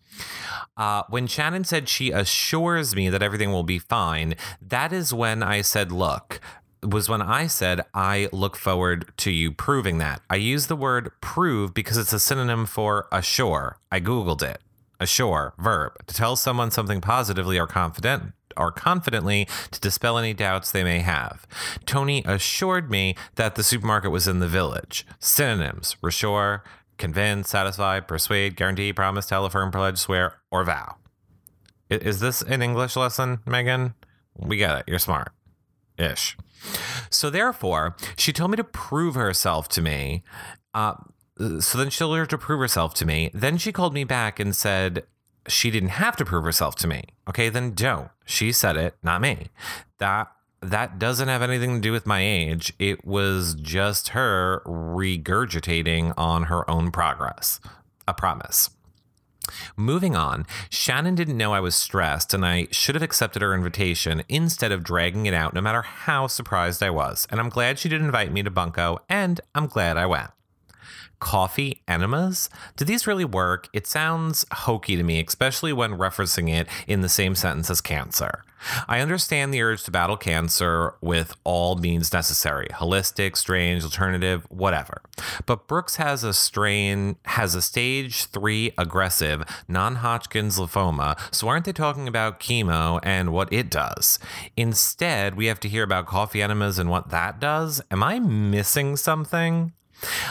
Uh, 0.76 1.03
when 1.09 1.26
Shannon 1.26 1.65
said 1.65 1.88
she 1.88 2.11
assures 2.11 2.94
me 2.94 3.09
that 3.09 3.23
everything 3.23 3.50
will 3.50 3.62
be 3.62 3.79
fine, 3.79 4.35
that 4.61 4.93
is 4.93 5.12
when 5.12 5.43
I 5.43 5.61
said, 5.61 5.93
Look, 5.93 6.41
was 6.85 7.09
when 7.09 7.23
I 7.23 7.47
said, 7.47 7.83
I 7.95 8.29
look 8.33 8.57
forward 8.57 9.13
to 9.19 9.31
you 9.31 9.53
proving 9.53 9.99
that. 9.99 10.23
I 10.29 10.37
use 10.37 10.67
the 10.67 10.77
word 10.77 11.11
prove 11.21 11.75
because 11.75 11.97
it's 11.97 12.13
a 12.13 12.21
synonym 12.21 12.67
for 12.67 13.07
assure. 13.11 13.79
I 13.91 14.01
Googled 14.01 14.43
it. 14.43 14.61
Assure, 15.01 15.55
verb, 15.59 15.93
to 16.07 16.15
tell 16.15 16.37
someone 16.37 16.71
something 16.71 17.01
positively 17.01 17.59
or 17.59 17.67
confident 17.67 18.33
or 18.57 18.71
confidently 18.71 19.49
to 19.73 19.81
dispel 19.81 20.19
any 20.19 20.33
doubts 20.33 20.71
they 20.71 20.85
may 20.85 21.00
have. 21.00 21.47
Tony 21.85 22.23
assured 22.25 22.91
me 22.91 23.17
that 23.35 23.57
the 23.57 23.64
supermarket 23.64 24.11
was 24.11 24.29
in 24.29 24.38
the 24.38 24.49
village. 24.49 25.05
Synonyms, 25.19 25.97
reassure, 26.00 26.62
convince, 26.97 27.50
satisfy, 27.50 28.00
persuade, 28.00 28.57
guarantee, 28.57 28.93
promise, 28.93 29.26
tell, 29.26 29.45
affirm, 29.45 29.73
pledge, 29.73 29.99
swear, 29.99 30.37
or 30.50 30.64
vow. 30.64 30.97
Is 31.91 32.21
this 32.21 32.43
an 32.43 32.62
English 32.62 32.97
lesson, 32.97 33.38
Meghan? 33.47 33.95
We 34.37 34.59
got 34.59 34.81
it. 34.81 34.85
You're 34.87 34.99
smart. 34.99 35.33
Ish. 35.99 36.37
So 37.11 37.30
therefore, 37.30 37.97
she 38.16 38.33
told 38.33 38.50
me 38.50 38.56
to 38.56 38.64
prove 38.64 39.14
herself 39.14 39.68
to 39.71 39.83
me. 39.83 40.23
Uh, 40.73 40.94
so 41.61 41.78
then 41.78 41.90
she 41.90 41.99
told 41.99 42.16
her 42.16 42.26
to 42.26 42.38
prove 42.38 42.61
herself 42.61 42.94
to 42.94 43.06
me. 43.06 43.30
Then 43.35 43.59
she 43.59 43.73
called 43.73 43.94
me 43.94 44.04
back 44.04 44.38
and 44.38 44.54
said 44.54 45.04
she 45.49 45.71
didn't 45.71 45.90
have 45.90 46.16
to 46.16 46.25
prove 46.25 46.44
herself 46.44 46.75
to 46.76 46.87
me. 46.87 47.04
Okay, 47.28 47.49
then 47.49 47.73
don't. 47.73 48.09
She 48.25 48.52
said 48.52 48.76
it, 48.76 48.97
not 49.02 49.21
me. 49.21 49.49
That 49.99 50.30
that 50.61 50.99
doesn't 50.99 51.28
have 51.28 51.42
anything 51.42 51.75
to 51.75 51.80
do 51.80 51.92
with 51.92 52.06
my 52.06 52.21
age. 52.21 52.73
It 52.78 53.04
was 53.04 53.54
just 53.54 54.09
her 54.11 54.62
regurgitating 54.64 56.14
on 56.16 56.44
her 56.44 56.68
own 56.71 56.90
progress. 56.90 57.61
A 58.09 58.14
promise. 58.14 58.71
Moving 59.77 60.17
on, 60.17 60.47
Shannon 60.71 61.15
didn't 61.15 61.37
know 61.37 61.53
I 61.53 61.61
was 61.61 61.75
stressed, 61.75 62.35
and 62.35 62.45
I 62.45 62.69
should 62.71 62.95
have 62.95 63.03
accepted 63.03 63.43
her 63.43 63.55
invitation 63.55 64.23
instead 64.29 64.73
of 64.73 64.85
dragging 64.85 65.27
it 65.27 65.35
out, 65.35 65.55
no 65.55 65.61
matter 65.61 65.83
how 65.83 66.27
surprised 66.27 66.83
I 66.83 66.91
was. 66.91 67.27
And 67.31 67.41
I'm 67.41 67.49
glad 67.49 67.79
she 67.79 67.89
did 67.89 68.01
invite 68.01 68.33
me 68.33 68.43
to 68.43 68.51
Bunko, 68.51 69.01
and 69.09 69.41
I'm 69.55 69.67
glad 69.67 69.97
I 69.97 70.07
went. 70.07 70.31
Coffee 71.25 71.81
enemas? 71.88 72.50
Do 72.76 72.85
these 72.85 73.07
really 73.07 73.25
work? 73.25 73.71
It 73.73 73.87
sounds 73.87 74.45
hokey 74.52 74.95
to 74.97 75.02
me, 75.02 75.25
especially 75.26 75.73
when 75.73 75.93
referencing 75.93 76.50
it 76.50 76.69
in 76.87 77.00
the 77.00 77.09
same 77.09 77.35
sentence 77.35 77.71
as 77.71 77.81
cancer. 77.81 78.45
I 78.88 79.00
understand 79.00 79.52
the 79.52 79.62
urge 79.62 79.85
to 79.85 79.90
battle 79.90 80.19
cancer 80.19 80.95
with 81.00 81.35
all 81.43 81.76
means 81.76 82.12
necessary 82.12 82.69
holistic, 82.75 83.38
strange, 83.38 83.85
alternative, 83.85 84.47
whatever. 84.50 85.00
But 85.47 85.66
Brooks 85.66 85.97
has 85.97 86.25
a 86.25 86.35
strain, 86.35 87.16
has 87.25 87.54
a 87.54 87.62
stage 87.62 88.26
three 88.26 88.73
aggressive 88.76 89.45
non 89.66 89.97
Hodgkin's 89.97 90.59
lymphoma, 90.59 91.19
so 91.35 91.49
aren't 91.49 91.64
they 91.64 91.73
talking 91.73 92.07
about 92.07 92.38
chemo 92.38 93.00
and 93.02 93.33
what 93.33 93.50
it 93.50 93.71
does? 93.71 94.19
Instead, 94.59 95.37
we 95.37 95.47
have 95.47 95.61
to 95.61 95.71
hear 95.71 95.85
about 95.85 96.04
coffee 96.04 96.43
enemas 96.43 96.78
and 96.78 96.90
what 96.90 97.09
that 97.09 97.40
does. 97.40 97.81
Am 97.90 98.02
I 98.02 98.19
missing 98.19 98.99
something? 98.99 99.73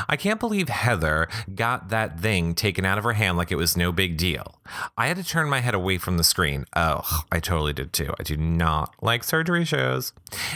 I 0.08 0.15
can't 0.15 0.39
believe 0.39 0.70
Heather 0.70 1.27
got 1.53 1.89
that 1.89 2.20
thing 2.20 2.55
taken 2.55 2.86
out 2.86 2.98
of 2.98 3.03
her 3.03 3.13
hand 3.13 3.38
like 3.38 3.51
it 3.51 3.55
was 3.55 3.77
no 3.77 3.91
big 3.91 4.17
deal. 4.17 4.60
I 4.98 5.08
had 5.08 5.17
to 5.17 5.24
turn 5.24 5.50
my 5.50 5.60
head 5.62 5.74
away 5.74 5.98
from 5.98 6.17
the 6.17 6.24
screen. 6.24 6.65
Oh, 6.75 7.24
I 7.32 7.39
totally 7.39 7.74
did 7.74 7.93
too. 7.93 8.13
I 8.20 8.24
do 8.24 8.38
not 8.38 8.96
like 9.01 9.24
surgery 9.24 9.65
shows. 9.65 10.13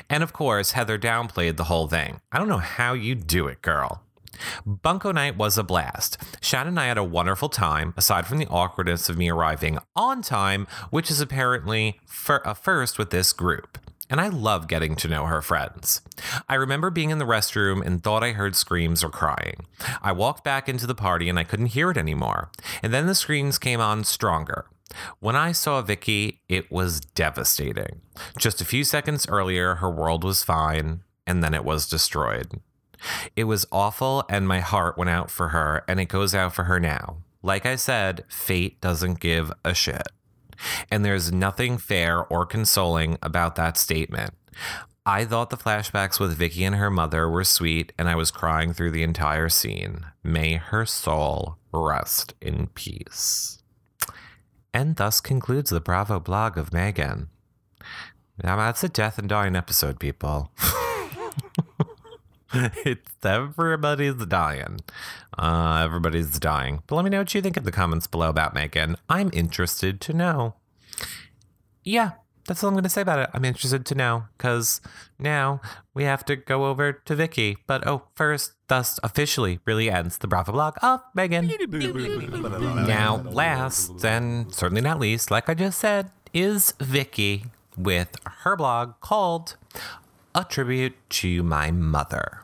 And 0.10 0.24
of 0.24 0.34
course, 0.34 0.72
Heather 0.72 0.98
downplayed 0.98 1.58
the 1.58 1.66
whole 1.66 1.88
thing. 1.88 2.22
I 2.32 2.40
don't 2.40 2.50
know 2.50 2.58
how 2.58 2.94
you 2.94 3.16
do 3.16 3.48
it, 3.48 3.62
girl. 3.62 4.04
Bunko 4.66 5.12
night 5.12 5.38
was 5.38 5.58
a 5.58 5.64
blast. 5.64 6.18
Shannon 6.42 6.70
and 6.70 6.80
I 6.80 6.86
had 6.86 6.98
a 6.98 7.04
wonderful 7.04 7.50
time, 7.50 7.94
aside 7.98 8.28
from 8.28 8.38
the 8.38 8.48
awkwardness 8.48 9.10
of 9.10 9.18
me 9.18 9.30
arriving 9.30 9.80
on 9.96 10.22
time, 10.22 10.68
which 10.92 11.10
is 11.10 11.20
apparently 11.20 12.00
a 12.30 12.54
first 12.56 13.00
with 13.00 13.10
this 13.10 13.34
group 13.34 13.80
and 14.10 14.22
I 14.22 14.28
love 14.30 14.68
getting 14.68 14.96
to 14.98 15.08
know 15.08 15.26
her 15.26 15.42
friends. 15.42 16.02
I 16.48 16.56
remember 16.56 16.90
being 16.90 17.10
in 17.10 17.18
the 17.18 17.26
restroom 17.26 17.86
and 17.86 18.04
thought 18.04 18.24
I 18.24 18.32
heard 18.32 18.56
screams 18.56 19.04
or 19.04 19.10
crying. 19.10 19.66
I 20.02 20.12
walked 20.12 20.44
back 20.44 20.70
into 20.70 20.88
the 20.88 20.96
party 20.96 21.30
and 21.30 21.38
I 21.38 21.44
couldn't 21.44 21.68
hear 21.68 21.92
it 21.92 21.98
anymore, 21.98 22.52
and 22.82 22.94
then 22.94 23.08
the 23.08 23.16
screams 23.16 23.60
came 23.60 23.80
on 23.80 24.04
stronger. 24.04 24.66
When 25.20 25.36
I 25.36 25.52
saw 25.52 25.82
Vicki, 25.82 26.42
it 26.48 26.72
was 26.72 27.02
devastating. 27.02 28.02
Just 28.38 28.62
a 28.62 28.66
few 28.66 28.84
seconds 28.84 29.28
earlier, 29.28 29.76
her 29.76 29.90
world 29.90 30.24
was 30.24 30.44
fine, 30.44 31.02
and 31.26 31.44
then 31.44 31.54
it 31.54 31.66
was 31.66 31.88
destroyed. 31.88 32.62
It 33.36 33.44
was 33.44 33.68
awful, 33.72 34.24
and 34.30 34.48
my 34.48 34.60
heart 34.60 34.98
went 34.98 35.10
out 35.10 35.30
for 35.30 35.50
her, 35.50 35.84
and 35.88 36.00
it 36.00 36.06
goes 36.06 36.34
out 36.34 36.54
for 36.54 36.64
her 36.64 36.80
now. 36.80 37.18
Like 37.44 37.66
I 37.66 37.76
said, 37.76 38.24
fate 38.28 38.82
doesn't 38.82 39.20
give 39.20 39.52
a 39.64 39.74
shit. 39.74 40.08
And 40.90 41.04
there's 41.04 41.32
nothing 41.32 41.78
fair 41.78 42.26
or 42.26 42.46
consoling 42.46 43.18
about 43.22 43.56
that 43.56 43.78
statement. 43.78 44.34
I 45.06 45.24
thought 45.24 45.50
the 45.50 45.58
flashbacks 45.58 46.20
with 46.20 46.38
Vicki 46.38 46.66
and 46.66 46.76
her 46.76 46.92
mother 46.92 47.30
were 47.30 47.46
sweet, 47.46 47.94
and 47.98 48.10
I 48.10 48.16
was 48.16 48.30
crying 48.30 48.74
through 48.74 48.92
the 48.92 49.04
entire 49.04 49.48
scene. 49.48 50.06
May 50.22 50.56
her 50.56 50.86
soul 50.86 51.58
rest 51.72 52.34
in 52.42 52.68
peace. 52.68 53.60
And 54.74 54.98
thus 54.98 55.22
concludes 55.22 55.70
the 55.70 55.80
Bravo 55.80 56.20
blog 56.20 56.58
of 56.58 56.72
Meghan. 56.72 57.28
Now 58.44 58.58
that's 58.58 58.84
a 58.84 58.90
death 58.90 59.18
and 59.18 59.30
dying 59.30 59.56
episode, 59.56 60.00
people. 60.00 60.52
it's 62.86 63.12
everybody's 63.24 64.26
dying. 64.26 64.80
Uh, 65.38 65.82
everybody's 65.84 66.40
dying. 66.40 66.84
But 66.88 66.96
let 66.96 67.06
me 67.06 67.10
know 67.10 67.20
what 67.20 67.34
you 67.34 67.42
think 67.42 67.58
in 67.58 67.64
the 67.64 67.72
comments 67.72 68.08
below 68.08 68.30
about 68.30 68.56
Meghan. 68.56 68.96
I'm 69.10 69.30
interested 69.34 70.00
to 70.02 70.14
know. 70.14 70.56
Yeah, 71.84 72.12
that's 72.48 72.64
all 72.64 72.70
I'm 72.70 72.74
going 72.74 72.84
to 72.84 72.90
say 72.90 73.02
about 73.02 73.20
it. 73.20 73.30
I'm 73.34 73.46
interested 73.46 73.86
to 73.86 73.96
know 73.96 74.26
because 74.38 74.82
now 75.20 75.62
we 75.94 76.06
have 76.06 76.24
to 76.26 76.36
go 76.36 76.66
over 76.66 76.94
to 76.94 77.16
Vicki. 77.16 77.58
But 77.68 77.86
oh, 77.86 78.04
first, 78.16 78.54
thus 78.68 79.00
officially 79.04 79.60
really 79.66 79.92
ends 79.92 80.18
the 80.18 80.28
Bravo 80.28 80.54
blog 80.54 80.76
of 80.82 81.02
Meghan. 81.16 81.48
now, 82.88 83.18
last 83.18 84.04
and 84.04 84.54
certainly 84.54 84.82
not 84.82 85.00
least, 85.00 85.30
like 85.30 85.50
I 85.50 85.54
just 85.54 85.80
said, 85.80 86.12
is 86.34 86.74
Vicki 86.80 87.46
with 87.78 88.16
her 88.24 88.56
blog 88.56 88.94
called 89.02 89.56
a 90.38 90.44
tribute 90.44 90.94
to 91.10 91.42
my 91.42 91.72
mother. 91.72 92.44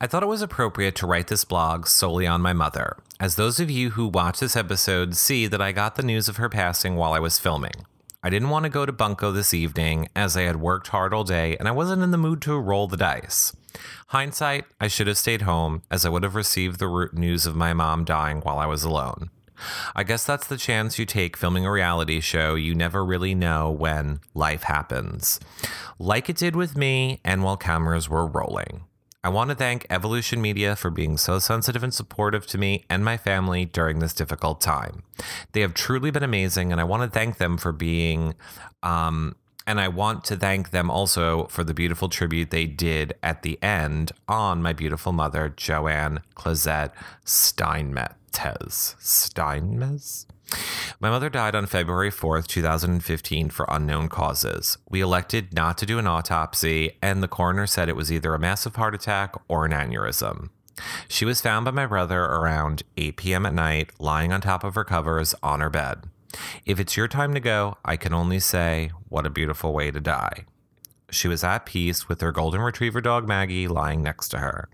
I 0.00 0.08
thought 0.08 0.24
it 0.24 0.26
was 0.26 0.42
appropriate 0.42 0.96
to 0.96 1.06
write 1.06 1.28
this 1.28 1.44
blog 1.44 1.86
solely 1.86 2.26
on 2.26 2.40
my 2.40 2.52
mother, 2.52 2.96
as 3.20 3.36
those 3.36 3.60
of 3.60 3.70
you 3.70 3.90
who 3.90 4.08
watch 4.08 4.40
this 4.40 4.56
episode 4.56 5.14
see 5.14 5.46
that 5.46 5.62
I 5.62 5.70
got 5.70 5.94
the 5.94 6.02
news 6.02 6.28
of 6.28 6.38
her 6.38 6.48
passing 6.48 6.96
while 6.96 7.12
I 7.12 7.20
was 7.20 7.38
filming. 7.38 7.86
I 8.20 8.30
didn't 8.30 8.50
want 8.50 8.64
to 8.64 8.68
go 8.68 8.84
to 8.84 8.90
Bunko 8.90 9.30
this 9.30 9.54
evening 9.54 10.08
as 10.16 10.36
I 10.36 10.42
had 10.42 10.56
worked 10.56 10.88
hard 10.88 11.14
all 11.14 11.22
day 11.22 11.56
and 11.56 11.68
I 11.68 11.70
wasn't 11.70 12.02
in 12.02 12.10
the 12.10 12.18
mood 12.18 12.42
to 12.42 12.58
roll 12.58 12.88
the 12.88 12.96
dice. 12.96 13.54
Hindsight, 14.08 14.64
I 14.80 14.88
should 14.88 15.06
have 15.06 15.18
stayed 15.18 15.42
home 15.42 15.82
as 15.88 16.04
I 16.04 16.08
would 16.08 16.24
have 16.24 16.34
received 16.34 16.80
the 16.80 17.08
news 17.12 17.46
of 17.46 17.54
my 17.54 17.74
mom 17.74 18.04
dying 18.04 18.40
while 18.40 18.58
I 18.58 18.66
was 18.66 18.82
alone. 18.82 19.30
I 19.94 20.02
guess 20.02 20.24
that's 20.24 20.46
the 20.46 20.56
chance 20.56 20.98
you 20.98 21.06
take 21.06 21.36
filming 21.36 21.66
a 21.66 21.70
reality 21.70 22.20
show. 22.20 22.54
You 22.54 22.74
never 22.74 23.04
really 23.04 23.34
know 23.34 23.70
when 23.70 24.20
life 24.34 24.64
happens. 24.64 25.40
Like 25.98 26.28
it 26.28 26.36
did 26.36 26.56
with 26.56 26.76
me 26.76 27.20
and 27.24 27.42
while 27.42 27.56
cameras 27.56 28.08
were 28.08 28.26
rolling. 28.26 28.84
I 29.26 29.28
want 29.28 29.50
to 29.50 29.56
thank 29.56 29.86
Evolution 29.90 30.40
Media 30.40 30.76
for 30.76 30.88
being 30.88 31.16
so 31.16 31.40
sensitive 31.40 31.82
and 31.82 31.92
supportive 31.92 32.46
to 32.46 32.58
me 32.58 32.84
and 32.88 33.04
my 33.04 33.16
family 33.16 33.64
during 33.64 33.98
this 33.98 34.12
difficult 34.12 34.60
time. 34.60 35.02
They 35.50 35.62
have 35.62 35.74
truly 35.74 36.12
been 36.12 36.22
amazing, 36.22 36.70
and 36.70 36.80
I 36.80 36.84
want 36.84 37.02
to 37.02 37.10
thank 37.10 37.38
them 37.38 37.56
for 37.56 37.72
being 37.72 38.36
um, 38.84 39.34
and 39.66 39.80
I 39.80 39.88
want 39.88 40.24
to 40.24 40.36
thank 40.36 40.70
them 40.70 40.90
also 40.90 41.46
for 41.46 41.64
the 41.64 41.74
beautiful 41.74 42.08
tribute 42.08 42.50
they 42.50 42.66
did 42.66 43.14
at 43.22 43.42
the 43.42 43.60
end 43.62 44.12
on 44.28 44.62
my 44.62 44.72
beautiful 44.72 45.12
mother, 45.12 45.52
Joanne 45.56 46.20
Clisette 46.34 46.92
Steinmetz. 47.24 48.14
Steinmetz? 48.98 50.26
My 51.00 51.10
mother 51.10 51.28
died 51.28 51.54
on 51.54 51.66
February 51.66 52.10
4th, 52.10 52.46
2015, 52.46 53.50
for 53.50 53.66
unknown 53.68 54.08
causes. 54.08 54.78
We 54.88 55.00
elected 55.00 55.52
not 55.52 55.76
to 55.78 55.86
do 55.86 55.98
an 55.98 56.06
autopsy, 56.06 56.92
and 57.02 57.22
the 57.22 57.28
coroner 57.28 57.66
said 57.66 57.88
it 57.88 57.96
was 57.96 58.12
either 58.12 58.34
a 58.34 58.38
massive 58.38 58.76
heart 58.76 58.94
attack 58.94 59.34
or 59.48 59.64
an 59.64 59.72
aneurysm. 59.72 60.50
She 61.08 61.24
was 61.24 61.40
found 61.40 61.64
by 61.64 61.70
my 61.70 61.86
brother 61.86 62.22
around 62.22 62.82
8 62.96 63.16
p.m. 63.16 63.46
at 63.46 63.54
night, 63.54 63.90
lying 63.98 64.32
on 64.32 64.40
top 64.40 64.62
of 64.62 64.74
her 64.74 64.84
covers 64.84 65.34
on 65.42 65.60
her 65.60 65.70
bed. 65.70 66.04
If 66.64 66.80
it's 66.80 66.96
your 66.96 67.08
time 67.08 67.34
to 67.34 67.40
go, 67.40 67.76
I 67.84 67.96
can 67.96 68.12
only 68.12 68.40
say, 68.40 68.90
what 69.08 69.26
a 69.26 69.30
beautiful 69.30 69.72
way 69.72 69.90
to 69.90 70.00
die. 70.00 70.44
She 71.10 71.28
was 71.28 71.44
at 71.44 71.66
peace 71.66 72.08
with 72.08 72.20
her 72.20 72.32
golden 72.32 72.60
retriever 72.60 73.00
dog 73.00 73.28
Maggie 73.28 73.68
lying 73.68 74.02
next 74.02 74.28
to 74.30 74.38
her. 74.38 74.68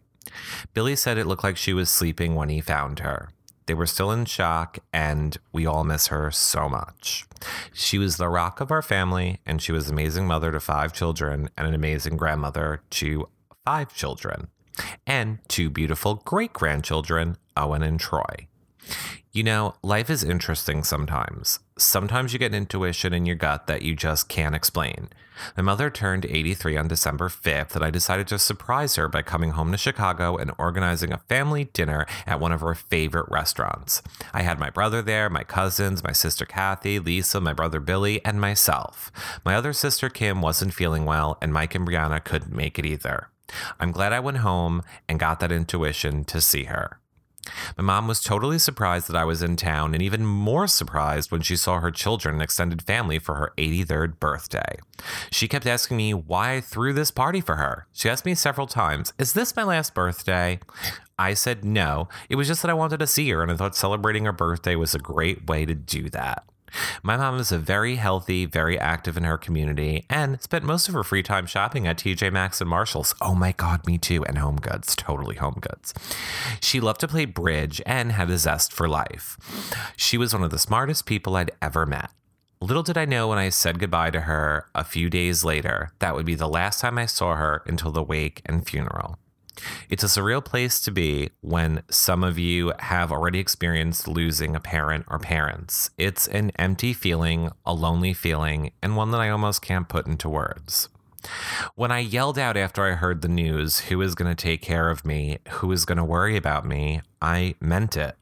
Billy 0.73 0.97
said 0.97 1.19
it 1.19 1.27
looked 1.27 1.45
like 1.45 1.57
she 1.57 1.73
was 1.73 1.91
sleeping 1.91 2.35
when 2.35 2.49
he 2.49 2.61
found 2.61 3.01
her. 3.01 3.31
They 3.67 3.75
were 3.75 3.87
still 3.87 4.11
in 4.11 4.25
shock, 4.25 4.79
and 4.93 5.37
we 5.53 5.67
all 5.67 5.85
miss 5.85 6.09
her 6.09 6.31
so 6.31 6.69
much. 6.69 7.27
She 7.73 7.99
was 7.99 8.17
the 8.17 8.29
rock 8.29 8.61
of 8.61 8.71
our 8.71 8.83
family, 8.83 9.41
and 9.47 9.63
she 9.63 9.73
was 9.73 9.89
an 9.89 9.95
amazing 9.95 10.27
mother 10.27 10.51
to 10.53 10.61
five 10.61 10.93
children 10.93 11.49
and 11.57 11.67
an 11.67 11.75
amazing 11.75 12.17
grandmother 12.17 12.83
to 12.91 13.29
five 13.65 13.95
children, 13.95 14.49
and 15.07 15.39
two 15.49 15.71
beautiful 15.71 16.17
great 16.17 16.53
grandchildren, 16.53 17.37
Owen 17.57 17.83
and 17.83 18.01
Troy. 18.01 18.49
You 19.33 19.43
know, 19.43 19.75
life 19.83 20.11
is 20.11 20.23
interesting 20.23 20.85
sometimes. 20.85 21.61
Sometimes 21.79 22.33
you 22.33 22.39
get 22.39 22.53
an 22.53 22.59
intuition 22.59 23.15
in 23.15 23.25
your 23.25 23.37
gut 23.37 23.67
that 23.67 23.81
you 23.81 23.97
just 23.97 24.29
can't 24.29 24.55
explain. 24.55 25.09
My 25.57 25.63
mother 25.63 25.89
turned 25.89 26.27
83 26.27 26.77
on 26.77 26.89
December 26.89 27.31
5th, 27.31 27.75
and 27.75 27.83
I 27.83 27.91
decided 27.91 28.29
to 28.29 28.39
surprise 28.39 28.97
her 28.97 29.09
by 29.09 29.23
coming 29.23 29.53
home 29.53 29.73
to 29.73 29.79
Chicago 29.79 30.37
and 30.37 30.53
organizing 30.59 31.13
a 31.13 31.23
family 31.31 31.65
dinner 31.65 32.07
at 32.27 32.41
one 32.41 32.53
of 32.53 32.61
her 32.61 32.75
favorite 32.75 33.31
restaurants. 33.31 34.03
I 34.35 34.43
had 34.43 34.59
my 34.59 34.69
brother 34.69 35.01
there, 35.01 35.31
my 35.31 35.45
cousins, 35.45 36.05
my 36.05 36.13
sister 36.13 36.45
Kathy, 36.45 36.99
Lisa, 36.99 37.41
my 37.41 37.55
brother 37.55 37.81
Billy, 37.81 38.23
and 38.27 38.41
myself. 38.41 39.11
My 39.45 39.55
other 39.55 39.73
sister 39.73 40.11
Kim 40.11 40.43
wasn't 40.43 40.75
feeling 40.75 41.07
well, 41.07 41.39
and 41.41 41.55
Mike 41.55 41.75
and 41.75 41.89
Briana 41.89 42.23
couldn't 42.23 42.55
make 42.55 42.79
it 42.79 42.85
either. 42.85 43.29
I'm 43.81 43.93
glad 43.93 44.13
I 44.13 44.21
went 44.21 44.39
home 44.39 44.83
and 45.09 45.19
got 45.19 45.41
that 45.41 45.53
intuition 45.53 46.25
to 46.25 46.41
see 46.41 46.65
her. 46.65 46.99
My 47.77 47.83
mom 47.83 48.09
was 48.09 48.23
totally 48.23 48.59
surprised 48.59 49.09
that 49.09 49.17
I 49.17 49.25
was 49.25 49.43
in 49.43 49.57
town 49.57 49.95
and 49.95 50.03
even 50.03 50.25
more 50.25 50.67
surprised 50.67 51.31
when 51.31 51.43
she 51.43 51.57
saw 51.57 51.81
her 51.81 51.91
children 51.91 52.37
and 52.37 52.43
extended 52.43 52.83
family 52.83 53.19
for 53.19 53.35
her 53.37 53.53
83rd 53.59 54.21
birthday. 54.21 54.77
She 55.31 55.49
kept 55.49 55.67
asking 55.67 55.97
me 55.97 56.15
why 56.15 56.55
I 56.55 56.61
threw 56.61 56.93
this 56.93 57.11
party 57.11 57.41
for 57.41 57.57
her. 57.57 57.87
She 57.93 58.09
asked 58.09 58.25
me 58.25 58.35
several 58.35 58.67
times, 58.67 59.13
Is 59.19 59.33
this 59.33 59.57
my 59.57 59.65
last 59.65 59.95
birthday? 59.95 60.61
I 61.19 61.35
said 61.35 61.65
no. 61.65 62.09
It 62.29 62.37
was 62.37 62.49
just 62.49 62.63
that 62.63 62.71
I 62.71 62.75
wanted 62.75 62.99
to 62.99 63.07
see 63.07 63.29
her 63.31 63.43
and 63.43 63.51
I 63.51 63.57
thought 63.57 63.77
celebrating 63.77 64.25
her 64.25 64.33
birthday 64.33 64.77
was 64.77 64.95
a 64.95 64.99
great 64.99 65.47
way 65.47 65.65
to 65.67 65.75
do 65.75 66.09
that. 66.11 66.45
My 67.03 67.17
mom 67.17 67.39
is 67.39 67.53
a 67.53 67.59
very 67.59 67.97
healthy, 67.97 68.45
very 68.45 68.79
active 68.79 69.17
in 69.17 69.25
her 69.25 69.39
community, 69.39 70.05
and 70.09 70.41
spent 70.41 70.65
most 70.65 70.89
of 70.89 70.95
her 70.95 71.05
free 71.05 71.23
time 71.23 71.47
shopping 71.47 71.87
at 71.87 71.99
TJ 71.99 72.33
Maxx 72.33 72.61
and 72.61 72.71
Marshalls. 72.71 73.15
Oh 73.21 73.35
my 73.35 73.53
God, 73.53 73.87
me 73.87 73.99
too. 73.99 74.25
And 74.25 74.39
Home 74.39 74.57
Goods, 74.57 74.97
totally 74.97 75.37
Home 75.37 75.59
Goods. 75.61 75.95
She 76.61 76.81
loved 76.81 77.01
to 77.01 77.09
play 77.09 77.25
bridge 77.25 77.81
and 77.87 78.13
had 78.13 78.31
a 78.31 78.39
zest 78.39 78.73
for 78.73 78.89
life. 78.89 79.37
She 79.97 80.19
was 80.19 80.33
one 80.33 80.43
of 80.43 80.51
the 80.51 80.59
smartest 80.59 81.07
people 81.07 81.37
I'd 81.37 81.51
ever 81.61 81.87
met. 81.87 82.11
Little 82.61 82.85
did 82.85 82.97
I 82.97 83.07
know 83.07 83.27
when 83.27 83.39
I 83.39 83.49
said 83.49 83.81
goodbye 83.81 84.11
to 84.11 84.21
her 84.21 84.69
a 84.73 84.85
few 84.85 85.11
days 85.11 85.43
later, 85.43 85.91
that 85.99 86.15
would 86.15 86.25
be 86.25 86.37
the 86.37 86.49
last 86.49 86.81
time 86.81 86.97
I 86.97 87.07
saw 87.07 87.35
her 87.35 87.63
until 87.67 87.91
the 87.91 88.05
wake 88.05 88.41
and 88.47 88.65
funeral. 88.65 89.19
It's 89.91 90.03
a 90.03 90.07
surreal 90.07 90.45
place 90.45 90.81
to 90.81 90.91
be 90.91 91.31
when 91.41 91.83
some 91.91 92.25
of 92.25 92.39
you 92.39 92.73
have 92.79 93.13
already 93.13 93.39
experienced 93.39 94.09
losing 94.09 94.57
a 94.57 94.61
parent 94.61 95.05
or 95.09 95.19
parents. 95.19 95.91
It's 95.99 96.27
an 96.29 96.53
empty 96.57 96.93
feeling, 96.93 97.51
a 97.67 97.75
lonely 97.75 98.15
feeling, 98.15 98.73
and 98.83 98.97
one 98.97 99.11
that 99.11 99.21
I 99.21 99.29
almost 99.29 99.63
can't 99.63 99.89
put 99.89 100.07
into 100.07 100.29
words. 100.29 100.89
When 101.75 101.93
I 101.93 102.01
yelled 102.01 102.39
out 102.39 102.57
after 102.57 102.85
I 102.85 102.93
heard 102.93 103.23
the 103.23 103.29
news, 103.29 103.81
who 103.81 104.01
is 104.01 104.15
going 104.15 104.35
to 104.35 104.41
take 104.41 104.63
care 104.63 104.91
of 104.91 105.05
me? 105.05 105.39
Who 105.51 105.71
is 105.71 105.85
going 105.85 105.99
to 105.99 106.05
worry 106.05 106.37
about 106.37 106.67
me? 106.67 107.03
I 107.21 107.55
meant 107.61 107.97
it. 107.97 108.17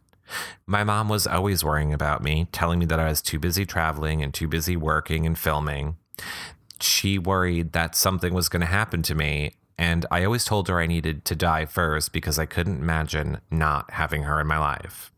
My 0.67 0.85
mom 0.85 1.09
was 1.09 1.27
always 1.27 1.65
worrying 1.65 1.93
about 1.93 2.23
me, 2.23 2.49
telling 2.53 2.79
me 2.79 2.87
that 2.87 3.01
I 3.01 3.09
was 3.09 3.23
too 3.23 3.39
busy 3.39 3.65
traveling 3.65 4.23
and 4.23 4.33
too 4.33 4.49
busy 4.49 4.77
working 4.77 5.27
and 5.27 5.39
filming. 5.39 5.97
She 6.81 7.19
worried 7.19 7.73
that 7.73 7.97
something 7.97 8.33
was 8.33 8.49
going 8.49 8.61
to 8.61 8.67
happen 8.67 9.03
to 9.03 9.15
me 9.15 9.55
and 9.81 10.05
I 10.11 10.25
always 10.25 10.45
told 10.45 10.69
her 10.69 10.79
I 10.79 10.87
needed 10.87 11.25
to 11.25 11.35
die 11.35 11.65
first 11.65 12.13
because 12.13 12.39
I 12.39 12.45
couldn't 12.45 12.83
imagine 12.83 13.41
not 13.51 13.93
having 13.93 14.25
her 14.25 14.39
in 14.39 14.47
my 14.47 14.59
life. 14.59 15.11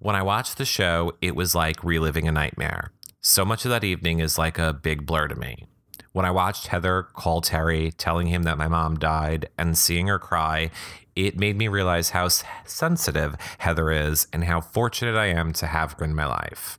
When 0.00 0.14
I 0.14 0.20
watched 0.20 0.58
the 0.58 0.66
show, 0.66 1.14
it 1.22 1.34
was 1.34 1.54
like 1.54 1.82
reliving 1.82 2.28
a 2.28 2.32
nightmare. 2.32 2.92
So 3.22 3.42
much 3.42 3.64
of 3.64 3.70
that 3.70 3.84
evening 3.84 4.18
is 4.18 4.36
like 4.36 4.58
a 4.58 4.74
big 4.74 5.06
blur 5.06 5.28
to 5.28 5.34
me. 5.34 5.64
When 6.12 6.26
I 6.26 6.30
watched 6.30 6.66
Heather 6.66 7.04
call 7.04 7.40
Terry, 7.40 7.90
telling 7.90 8.26
him 8.26 8.42
that 8.42 8.58
my 8.58 8.68
mom 8.68 8.98
died, 8.98 9.48
and 9.56 9.78
seeing 9.78 10.08
her 10.08 10.18
cry, 10.18 10.70
it 11.14 11.38
made 11.38 11.56
me 11.56 11.66
realize 11.66 12.10
how 12.10 12.28
sensitive 12.66 13.34
Heather 13.58 13.90
is 13.90 14.26
and 14.30 14.44
how 14.44 14.60
fortunate 14.60 15.16
I 15.16 15.28
am 15.28 15.54
to 15.54 15.66
have 15.66 15.94
her 15.94 16.04
in 16.04 16.14
my 16.14 16.26
life. 16.26 16.78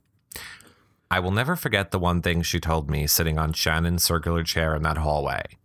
I 1.10 1.18
will 1.18 1.32
never 1.32 1.56
forget 1.56 1.90
the 1.90 1.98
one 1.98 2.22
thing 2.22 2.42
she 2.42 2.60
told 2.60 2.88
me 2.88 3.08
sitting 3.08 3.40
on 3.40 3.54
Shannon's 3.54 4.04
circular 4.04 4.44
chair 4.44 4.76
in 4.76 4.82
that 4.82 4.98
hallway. 4.98 5.57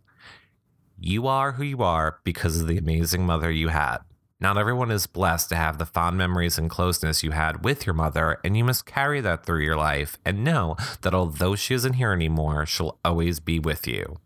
You 1.06 1.26
are 1.26 1.52
who 1.52 1.64
you 1.64 1.82
are 1.82 2.18
because 2.24 2.58
of 2.58 2.66
the 2.66 2.78
amazing 2.78 3.26
mother 3.26 3.50
you 3.50 3.68
had. 3.68 3.98
Not 4.40 4.56
everyone 4.56 4.90
is 4.90 5.06
blessed 5.06 5.50
to 5.50 5.54
have 5.54 5.76
the 5.76 5.84
fond 5.84 6.16
memories 6.16 6.56
and 6.56 6.70
closeness 6.70 7.22
you 7.22 7.32
had 7.32 7.62
with 7.62 7.84
your 7.84 7.92
mother, 7.92 8.38
and 8.42 8.56
you 8.56 8.64
must 8.64 8.86
carry 8.86 9.20
that 9.20 9.44
through 9.44 9.60
your 9.60 9.76
life 9.76 10.16
and 10.24 10.42
know 10.42 10.76
that 11.02 11.12
although 11.12 11.56
she 11.56 11.74
isn't 11.74 11.92
here 11.92 12.12
anymore, 12.12 12.64
she'll 12.64 12.98
always 13.04 13.38
be 13.38 13.58
with 13.58 13.86
you. 13.86 14.16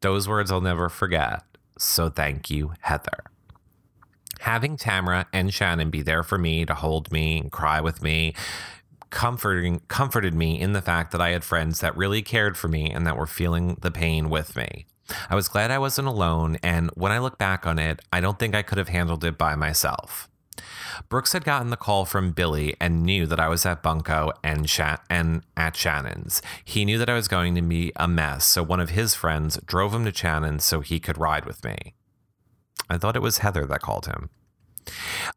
Those 0.00 0.26
words 0.26 0.50
I'll 0.50 0.62
never 0.62 0.88
forget. 0.88 1.42
So 1.78 2.08
thank 2.08 2.48
you, 2.48 2.72
Heather. 2.80 3.24
Having 4.40 4.78
Tamra 4.78 5.26
and 5.34 5.52
Shannon 5.52 5.90
be 5.90 6.00
there 6.00 6.22
for 6.22 6.38
me 6.38 6.64
to 6.64 6.72
hold 6.72 7.12
me 7.12 7.40
and 7.40 7.52
cry 7.52 7.82
with 7.82 8.02
me 8.02 8.32
comforting 9.10 9.80
comforted 9.88 10.32
me 10.32 10.58
in 10.58 10.72
the 10.72 10.80
fact 10.80 11.10
that 11.12 11.20
I 11.20 11.30
had 11.30 11.44
friends 11.44 11.80
that 11.80 11.96
really 11.96 12.22
cared 12.22 12.56
for 12.56 12.68
me 12.68 12.90
and 12.90 13.06
that 13.06 13.16
were 13.18 13.26
feeling 13.26 13.76
the 13.82 13.90
pain 13.90 14.30
with 14.30 14.56
me. 14.56 14.86
I 15.28 15.34
was 15.34 15.48
glad 15.48 15.70
I 15.70 15.78
wasn't 15.78 16.08
alone, 16.08 16.58
and 16.62 16.90
when 16.94 17.12
I 17.12 17.18
look 17.18 17.38
back 17.38 17.66
on 17.66 17.78
it, 17.78 18.00
I 18.12 18.20
don't 18.20 18.38
think 18.38 18.54
I 18.54 18.62
could 18.62 18.78
have 18.78 18.88
handled 18.88 19.24
it 19.24 19.38
by 19.38 19.54
myself. 19.54 20.28
Brooks 21.08 21.32
had 21.32 21.44
gotten 21.44 21.70
the 21.70 21.76
call 21.76 22.04
from 22.04 22.32
Billy 22.32 22.76
and 22.80 23.02
knew 23.02 23.26
that 23.26 23.40
I 23.40 23.48
was 23.48 23.64
at 23.64 23.82
Bunko 23.82 24.32
and, 24.44 24.68
Sha- 24.68 24.98
and 25.08 25.42
at 25.56 25.76
Shannon's. 25.76 26.42
He 26.64 26.84
knew 26.84 26.98
that 26.98 27.08
I 27.08 27.14
was 27.14 27.28
going 27.28 27.54
to 27.54 27.62
be 27.62 27.92
a 27.96 28.06
mess, 28.06 28.44
so 28.44 28.62
one 28.62 28.80
of 28.80 28.90
his 28.90 29.14
friends 29.14 29.58
drove 29.64 29.94
him 29.94 30.04
to 30.04 30.14
Shannon's 30.14 30.64
so 30.64 30.80
he 30.80 31.00
could 31.00 31.18
ride 31.18 31.46
with 31.46 31.64
me. 31.64 31.94
I 32.88 32.98
thought 32.98 33.16
it 33.16 33.22
was 33.22 33.38
Heather 33.38 33.66
that 33.66 33.80
called 33.80 34.06
him. 34.06 34.30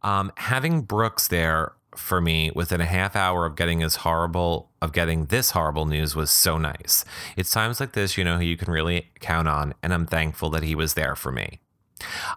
Um, 0.02 0.32
having 0.38 0.82
Brooks 0.82 1.28
there 1.28 1.74
for 1.98 2.22
me 2.22 2.52
within 2.56 2.82
a 2.82 2.86
half 2.86 3.16
hour 3.16 3.46
of 3.46 3.56
getting 3.56 3.84
as 3.84 3.98
horrible 3.98 4.72
of 4.82 4.92
getting 4.92 5.26
this 5.26 5.52
horrible 5.52 5.86
news 5.86 6.16
was 6.16 6.30
so 6.30 6.58
nice. 6.58 7.06
It's 7.38 7.52
times 7.52 7.80
like 7.80 7.94
this, 7.94 8.18
you 8.18 8.24
know, 8.24 8.38
who 8.38 8.44
you 8.44 8.58
can 8.58 8.72
really 8.72 9.12
count 9.20 9.48
on, 9.48 9.74
and 9.82 9.94
I'm 9.94 10.06
thankful 10.06 10.50
that 10.52 10.64
he 10.64 10.76
was 10.76 10.94
there 10.94 11.16
for 11.16 11.32
me. 11.32 11.60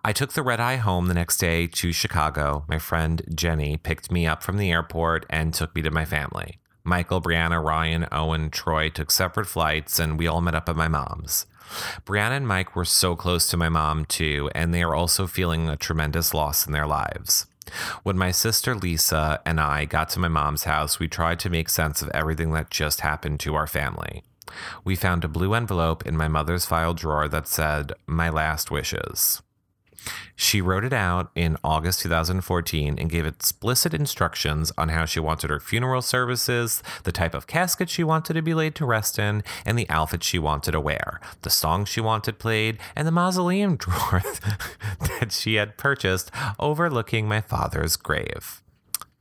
I 0.04 0.12
took 0.12 0.32
the 0.32 0.42
red 0.42 0.60
eye 0.60 0.76
home 0.76 1.08
the 1.08 1.14
next 1.14 1.38
day 1.38 1.66
to 1.66 1.92
Chicago. 1.92 2.64
My 2.68 2.78
friend 2.78 3.22
Jenny 3.34 3.76
picked 3.76 4.12
me 4.12 4.26
up 4.26 4.42
from 4.42 4.58
the 4.58 4.70
airport 4.70 5.26
and 5.28 5.52
took 5.52 5.74
me 5.74 5.82
to 5.82 5.90
my 5.90 6.04
family. 6.04 6.60
Michael, 6.84 7.20
Briana, 7.20 7.62
Ryan, 7.62 8.06
Owen, 8.12 8.48
Troy 8.48 8.88
took 8.88 9.10
separate 9.10 9.46
flights, 9.46 9.98
and 9.98 10.16
we 10.18 10.28
all 10.28 10.40
met 10.40 10.54
up 10.54 10.68
at 10.68 10.76
my 10.76 10.86
mom's. 10.86 11.46
Briana 12.04 12.36
and 12.36 12.46
Mike 12.46 12.76
were 12.76 12.84
so 12.84 13.16
close 13.16 13.48
to 13.48 13.56
my 13.56 13.68
mom, 13.68 14.04
too, 14.04 14.48
and 14.54 14.72
they 14.72 14.84
are 14.84 14.94
also 14.94 15.26
feeling 15.26 15.68
a 15.68 15.76
tremendous 15.76 16.32
loss 16.32 16.64
in 16.64 16.72
their 16.72 16.86
lives. 16.86 17.46
When 18.02 18.16
my 18.16 18.30
sister 18.30 18.74
Lisa 18.74 19.40
and 19.44 19.60
I 19.60 19.84
got 19.84 20.08
to 20.10 20.20
my 20.20 20.28
mom's 20.28 20.64
house, 20.64 20.98
we 20.98 21.08
tried 21.08 21.40
to 21.40 21.50
make 21.50 21.68
sense 21.68 22.02
of 22.02 22.10
everything 22.10 22.52
that 22.52 22.70
just 22.70 23.00
happened 23.00 23.40
to 23.40 23.54
our 23.54 23.66
family. 23.66 24.22
We 24.84 24.96
found 24.96 25.24
a 25.24 25.28
blue 25.28 25.54
envelope 25.54 26.06
in 26.06 26.16
my 26.16 26.28
mother's 26.28 26.66
file 26.66 26.94
drawer 26.94 27.28
that 27.28 27.48
said, 27.48 27.92
My 28.06 28.28
last 28.28 28.70
wishes. 28.70 29.42
She 30.34 30.60
wrote 30.60 30.84
it 30.84 30.92
out 30.92 31.30
in 31.34 31.56
August 31.64 32.00
2014 32.00 32.98
and 32.98 33.10
gave 33.10 33.26
explicit 33.26 33.94
instructions 33.94 34.72
on 34.76 34.90
how 34.90 35.04
she 35.04 35.20
wanted 35.20 35.50
her 35.50 35.60
funeral 35.60 36.02
services, 36.02 36.82
the 37.04 37.12
type 37.12 37.34
of 37.34 37.46
casket 37.46 37.88
she 37.88 38.04
wanted 38.04 38.34
to 38.34 38.42
be 38.42 38.54
laid 38.54 38.74
to 38.76 38.86
rest 38.86 39.18
in, 39.18 39.42
and 39.64 39.78
the 39.78 39.88
outfit 39.88 40.22
she 40.22 40.38
wanted 40.38 40.72
to 40.72 40.80
wear, 40.80 41.20
the 41.42 41.50
songs 41.50 41.88
she 41.88 42.00
wanted 42.00 42.38
played, 42.38 42.78
and 42.94 43.06
the 43.06 43.12
mausoleum 43.12 43.76
drawer 43.76 44.22
that 45.00 45.32
she 45.32 45.54
had 45.54 45.76
purchased 45.76 46.30
overlooking 46.58 47.26
my 47.26 47.40
father's 47.40 47.96
grave. 47.96 48.62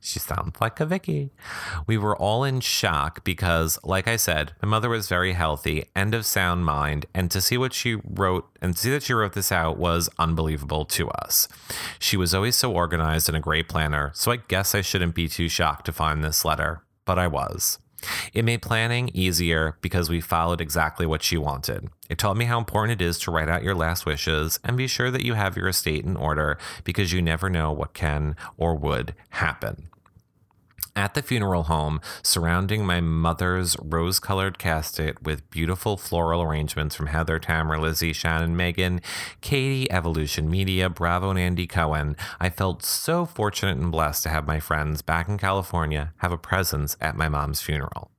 She 0.00 0.18
sounds 0.18 0.60
like 0.60 0.78
a 0.78 0.86
Vicki. 0.86 1.32
We 1.86 1.98
were 1.98 2.16
all 2.16 2.44
in 2.44 2.60
shock 2.60 3.24
because, 3.24 3.78
like 3.82 4.06
I 4.06 4.16
said, 4.16 4.52
my 4.62 4.68
mother 4.68 4.88
was 4.88 5.08
very 5.08 5.32
healthy 5.32 5.86
and 5.94 6.14
of 6.14 6.24
sound 6.26 6.64
mind, 6.64 7.06
and 7.14 7.30
to 7.30 7.40
see 7.40 7.58
what 7.58 7.72
she 7.72 7.96
wrote 8.04 8.46
and 8.60 8.76
see 8.76 8.90
that 8.90 9.02
she 9.02 9.14
wrote 9.14 9.32
this 9.32 9.50
out 9.50 9.78
was 9.78 10.08
unbelievable 10.18 10.84
to 10.84 11.08
us. 11.10 11.48
She 11.98 12.16
was 12.16 12.34
always 12.34 12.56
so 12.56 12.72
organized 12.72 13.28
and 13.28 13.36
a 13.36 13.40
great 13.40 13.68
planner, 13.68 14.12
so 14.14 14.30
I 14.30 14.36
guess 14.36 14.74
I 14.74 14.80
shouldn't 14.80 15.14
be 15.14 15.28
too 15.28 15.48
shocked 15.48 15.86
to 15.86 15.92
find 15.92 16.22
this 16.22 16.44
letter, 16.44 16.82
but 17.04 17.18
I 17.18 17.26
was. 17.26 17.78
It 18.32 18.44
made 18.44 18.62
planning 18.62 19.10
easier 19.14 19.76
because 19.80 20.08
we 20.08 20.20
followed 20.20 20.60
exactly 20.60 21.06
what 21.06 21.22
she 21.22 21.36
wanted. 21.36 21.88
It 22.08 22.18
taught 22.18 22.36
me 22.36 22.44
how 22.44 22.58
important 22.58 23.00
it 23.00 23.04
is 23.04 23.18
to 23.20 23.30
write 23.30 23.48
out 23.48 23.62
your 23.62 23.74
last 23.74 24.06
wishes 24.06 24.60
and 24.64 24.76
be 24.76 24.86
sure 24.86 25.10
that 25.10 25.24
you 25.24 25.34
have 25.34 25.56
your 25.56 25.68
estate 25.68 26.04
in 26.04 26.16
order 26.16 26.58
because 26.84 27.12
you 27.12 27.20
never 27.20 27.50
know 27.50 27.72
what 27.72 27.94
can 27.94 28.36
or 28.56 28.74
would 28.74 29.14
happen. 29.30 29.88
At 30.96 31.12
the 31.12 31.20
funeral 31.20 31.64
home, 31.64 32.00
surrounding 32.22 32.86
my 32.86 33.02
mother's 33.02 33.76
rose 33.82 34.18
colored 34.18 34.58
casket 34.58 35.22
with 35.22 35.48
beautiful 35.50 35.98
floral 35.98 36.40
arrangements 36.40 36.94
from 36.94 37.08
Heather, 37.08 37.38
Tamra, 37.38 37.78
Lizzie, 37.78 38.14
Shannon, 38.14 38.56
Meghan, 38.56 39.02
Katie, 39.42 39.92
Evolution 39.92 40.48
Media, 40.48 40.88
Bravo, 40.88 41.28
and 41.28 41.38
Andy 41.38 41.66
Cohen, 41.66 42.16
I 42.40 42.48
felt 42.48 42.82
so 42.82 43.26
fortunate 43.26 43.76
and 43.76 43.92
blessed 43.92 44.22
to 44.22 44.30
have 44.30 44.46
my 44.46 44.58
friends 44.58 45.02
back 45.02 45.28
in 45.28 45.36
California 45.36 46.14
have 46.18 46.32
a 46.32 46.38
presence 46.38 46.96
at 46.98 47.14
my 47.14 47.28
mom's 47.28 47.60
funeral. 47.60 48.10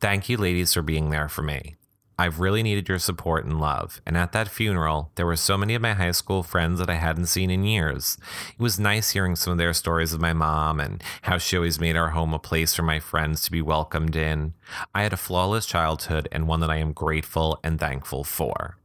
Thank 0.00 0.28
you, 0.28 0.36
ladies, 0.38 0.74
for 0.74 0.82
being 0.82 1.10
there 1.10 1.28
for 1.28 1.42
me. 1.42 1.76
I've 2.18 2.40
really 2.40 2.64
needed 2.64 2.88
your 2.88 2.98
support 2.98 3.44
and 3.44 3.60
love. 3.60 4.00
And 4.04 4.16
at 4.16 4.32
that 4.32 4.48
funeral, 4.48 5.12
there 5.14 5.26
were 5.26 5.36
so 5.36 5.56
many 5.56 5.74
of 5.74 5.82
my 5.82 5.94
high 5.94 6.10
school 6.10 6.42
friends 6.42 6.80
that 6.80 6.90
I 6.90 6.94
hadn't 6.94 7.26
seen 7.26 7.48
in 7.48 7.62
years. 7.62 8.18
It 8.58 8.60
was 8.60 8.80
nice 8.80 9.10
hearing 9.10 9.36
some 9.36 9.52
of 9.52 9.58
their 9.58 9.72
stories 9.72 10.12
of 10.12 10.20
my 10.20 10.32
mom 10.32 10.80
and 10.80 11.02
how 11.22 11.38
she 11.38 11.56
always 11.56 11.78
made 11.78 11.94
our 11.94 12.10
home 12.10 12.34
a 12.34 12.38
place 12.40 12.74
for 12.74 12.82
my 12.82 12.98
friends 12.98 13.42
to 13.42 13.52
be 13.52 13.62
welcomed 13.62 14.16
in. 14.16 14.54
I 14.94 15.04
had 15.04 15.12
a 15.12 15.16
flawless 15.16 15.64
childhood 15.64 16.28
and 16.32 16.48
one 16.48 16.58
that 16.60 16.70
I 16.70 16.76
am 16.76 16.92
grateful 16.92 17.60
and 17.62 17.78
thankful 17.78 18.24
for. 18.24 18.76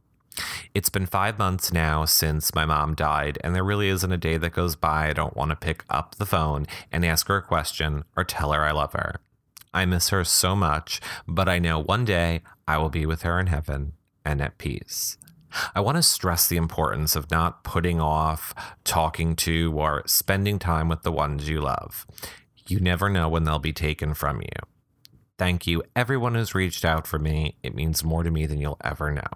It's 0.72 0.88
been 0.88 1.06
five 1.06 1.38
months 1.38 1.72
now 1.72 2.04
since 2.04 2.54
my 2.54 2.64
mom 2.64 2.94
died, 2.94 3.38
and 3.44 3.54
there 3.54 3.64
really 3.64 3.88
isn't 3.88 4.12
a 4.12 4.16
day 4.16 4.36
that 4.36 4.52
goes 4.52 4.74
by 4.74 5.08
I 5.08 5.12
don't 5.12 5.36
want 5.36 5.50
to 5.50 5.56
pick 5.56 5.84
up 5.88 6.16
the 6.16 6.26
phone 6.26 6.66
and 6.90 7.04
ask 7.04 7.28
her 7.28 7.36
a 7.36 7.42
question 7.42 8.04
or 8.16 8.24
tell 8.24 8.52
her 8.52 8.64
I 8.64 8.72
love 8.72 8.92
her. 8.92 9.20
I 9.74 9.84
miss 9.84 10.10
her 10.10 10.24
so 10.24 10.54
much, 10.54 11.00
but 11.26 11.48
I 11.48 11.58
know 11.58 11.80
one 11.80 12.04
day 12.04 12.42
I 12.66 12.78
will 12.78 12.90
be 12.90 13.04
with 13.04 13.22
her 13.22 13.40
in 13.40 13.48
heaven 13.48 13.94
and 14.24 14.40
at 14.40 14.56
peace. 14.56 15.18
I 15.74 15.80
want 15.80 15.96
to 15.96 16.02
stress 16.02 16.48
the 16.48 16.56
importance 16.56 17.14
of 17.16 17.30
not 17.30 17.64
putting 17.64 18.00
off 18.00 18.54
talking 18.84 19.36
to 19.36 19.72
or 19.76 20.02
spending 20.06 20.58
time 20.58 20.88
with 20.88 21.02
the 21.02 21.12
ones 21.12 21.48
you 21.48 21.60
love. 21.60 22.06
You 22.66 22.80
never 22.80 23.10
know 23.10 23.28
when 23.28 23.44
they'll 23.44 23.58
be 23.58 23.72
taken 23.72 24.14
from 24.14 24.40
you. 24.40 24.68
Thank 25.38 25.66
you, 25.66 25.82
everyone 25.96 26.36
who's 26.36 26.54
reached 26.54 26.84
out 26.84 27.06
for 27.06 27.18
me. 27.18 27.56
It 27.62 27.74
means 27.74 28.04
more 28.04 28.22
to 28.22 28.30
me 28.30 28.46
than 28.46 28.60
you'll 28.60 28.80
ever 28.82 29.12
know. 29.12 29.26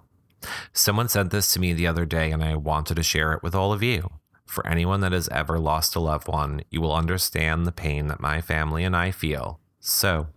Someone 0.71 1.09
sent 1.09 1.31
this 1.31 1.51
to 1.53 1.59
me 1.59 1.73
the 1.73 1.87
other 1.87 2.05
day, 2.05 2.31
and 2.31 2.41
I 2.41 2.55
wanted 2.55 2.95
to 2.95 3.03
share 3.03 3.33
it 3.33 3.43
with 3.43 3.53
all 3.53 3.73
of 3.73 3.83
you. 3.83 4.09
For 4.45 4.65
anyone 4.65 5.01
that 5.01 5.11
has 5.11 5.27
ever 5.29 5.59
lost 5.59 5.95
a 5.95 5.99
loved 5.99 6.29
one, 6.29 6.61
you 6.69 6.79
will 6.79 6.95
understand 6.95 7.67
the 7.67 7.73
pain 7.73 8.07
that 8.07 8.21
my 8.21 8.39
family 8.41 8.85
and 8.85 8.95
I 8.95 9.11
feel 9.11 9.59
so, 9.79 10.27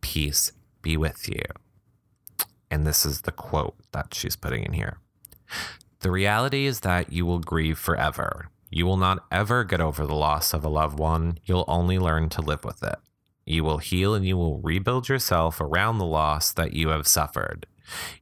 peace 0.00 0.52
be 0.82 0.96
with 0.96 1.28
you. 1.28 1.42
And 2.70 2.86
this 2.86 3.04
is 3.04 3.22
the 3.22 3.32
quote 3.32 3.76
that 3.92 4.14
she's 4.14 4.36
putting 4.36 4.64
in 4.64 4.72
here. 4.72 4.98
The 6.00 6.10
reality 6.10 6.66
is 6.66 6.80
that 6.80 7.12
you 7.12 7.26
will 7.26 7.38
grieve 7.38 7.78
forever. 7.78 8.48
You 8.70 8.86
will 8.86 8.96
not 8.96 9.24
ever 9.30 9.64
get 9.64 9.80
over 9.80 10.06
the 10.06 10.14
loss 10.14 10.54
of 10.54 10.64
a 10.64 10.68
loved 10.68 10.98
one. 10.98 11.38
You'll 11.44 11.66
only 11.68 11.98
learn 11.98 12.28
to 12.30 12.40
live 12.40 12.64
with 12.64 12.82
it. 12.82 12.96
You 13.44 13.64
will 13.64 13.78
heal 13.78 14.14
and 14.14 14.24
you 14.24 14.36
will 14.36 14.60
rebuild 14.60 15.08
yourself 15.08 15.60
around 15.60 15.98
the 15.98 16.06
loss 16.06 16.52
that 16.52 16.72
you 16.72 16.88
have 16.88 17.06
suffered. 17.06 17.66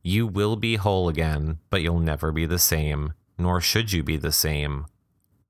You 0.02 0.26
will 0.26 0.56
be 0.56 0.76
whole 0.76 1.08
again, 1.08 1.58
but 1.68 1.82
you'll 1.82 2.00
never 2.00 2.32
be 2.32 2.46
the 2.46 2.58
same, 2.58 3.12
nor 3.38 3.60
should 3.60 3.92
you 3.92 4.02
be 4.02 4.16
the 4.16 4.32
same 4.32 4.86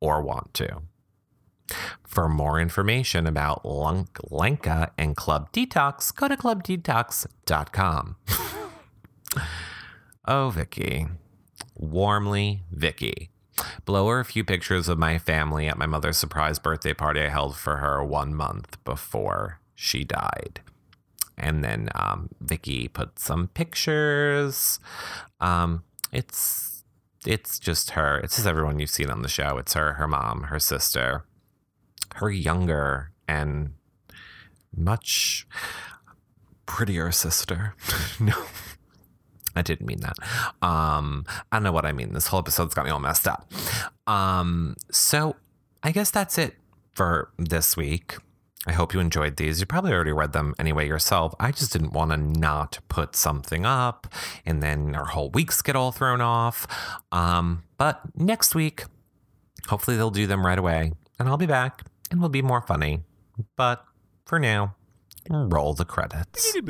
or 0.00 0.20
want 0.20 0.52
to. 0.54 0.82
For 2.06 2.28
more 2.28 2.60
information 2.60 3.26
about 3.26 3.64
Lenka 3.64 4.92
and 4.98 5.16
Club 5.16 5.52
Detox, 5.52 6.14
go 6.14 6.28
to 6.28 6.36
clubdetox.com. 6.36 8.16
oh, 10.26 10.50
Vicki. 10.50 11.06
Warmly, 11.76 12.62
Vicki. 12.72 13.30
Below 13.84 14.08
are 14.08 14.20
a 14.20 14.24
few 14.24 14.44
pictures 14.44 14.88
of 14.88 14.98
my 14.98 15.18
family 15.18 15.68
at 15.68 15.78
my 15.78 15.86
mother's 15.86 16.16
surprise 16.16 16.58
birthday 16.58 16.94
party 16.94 17.20
I 17.20 17.28
held 17.28 17.56
for 17.56 17.76
her 17.76 18.02
one 18.02 18.34
month 18.34 18.82
before 18.84 19.60
she 19.74 20.04
died. 20.04 20.60
And 21.36 21.64
then 21.64 21.88
um, 21.94 22.28
Vicki 22.40 22.88
put 22.88 23.18
some 23.18 23.48
pictures. 23.48 24.78
Um, 25.40 25.84
it's 26.12 26.84
it's 27.26 27.58
just 27.58 27.90
her. 27.90 28.18
It's 28.18 28.36
just 28.36 28.46
everyone 28.46 28.78
you've 28.78 28.90
seen 28.90 29.10
on 29.10 29.22
the 29.22 29.28
show. 29.28 29.58
It's 29.58 29.74
her, 29.74 29.94
her 29.94 30.08
mom, 30.08 30.44
her 30.44 30.58
sister, 30.58 31.24
her 32.16 32.30
younger 32.30 33.10
and 33.28 33.74
much 34.74 35.46
prettier 36.66 37.10
sister. 37.10 37.74
no. 38.20 38.34
I 39.56 39.62
didn't 39.62 39.86
mean 39.86 40.00
that. 40.00 40.16
Um, 40.66 41.24
I 41.50 41.56
don't 41.56 41.64
know 41.64 41.72
what 41.72 41.84
I 41.84 41.92
mean. 41.92 42.12
This 42.12 42.28
whole 42.28 42.38
episode's 42.38 42.74
got 42.74 42.84
me 42.84 42.90
all 42.90 43.00
messed 43.00 43.26
up. 43.26 43.50
Um, 44.06 44.76
so 44.90 45.36
I 45.82 45.90
guess 45.90 46.10
that's 46.10 46.38
it 46.38 46.54
for 46.94 47.30
this 47.38 47.76
week. 47.76 48.16
I 48.66 48.72
hope 48.72 48.92
you 48.92 49.00
enjoyed 49.00 49.36
these. 49.36 49.58
You 49.58 49.66
probably 49.66 49.92
already 49.92 50.12
read 50.12 50.32
them 50.32 50.54
anyway 50.58 50.86
yourself. 50.86 51.34
I 51.40 51.50
just 51.50 51.72
didn't 51.72 51.92
want 51.92 52.10
to 52.10 52.18
not 52.18 52.78
put 52.88 53.16
something 53.16 53.64
up 53.64 54.06
and 54.44 54.62
then 54.62 54.94
our 54.94 55.06
whole 55.06 55.30
weeks 55.30 55.62
get 55.62 55.76
all 55.76 55.92
thrown 55.92 56.20
off. 56.20 56.66
Um, 57.10 57.64
but 57.78 58.02
next 58.14 58.54
week, 58.54 58.84
hopefully 59.68 59.96
they'll 59.96 60.10
do 60.10 60.26
them 60.26 60.44
right 60.44 60.58
away 60.58 60.92
and 61.18 61.28
I'll 61.28 61.38
be 61.38 61.46
back 61.46 61.84
and 62.10 62.20
we'll 62.20 62.28
be 62.28 62.42
more 62.42 62.60
funny. 62.60 63.02
But 63.56 63.84
for 64.26 64.38
now, 64.38 64.76
roll 65.28 65.74
the 65.74 65.84
credits. 65.84 66.56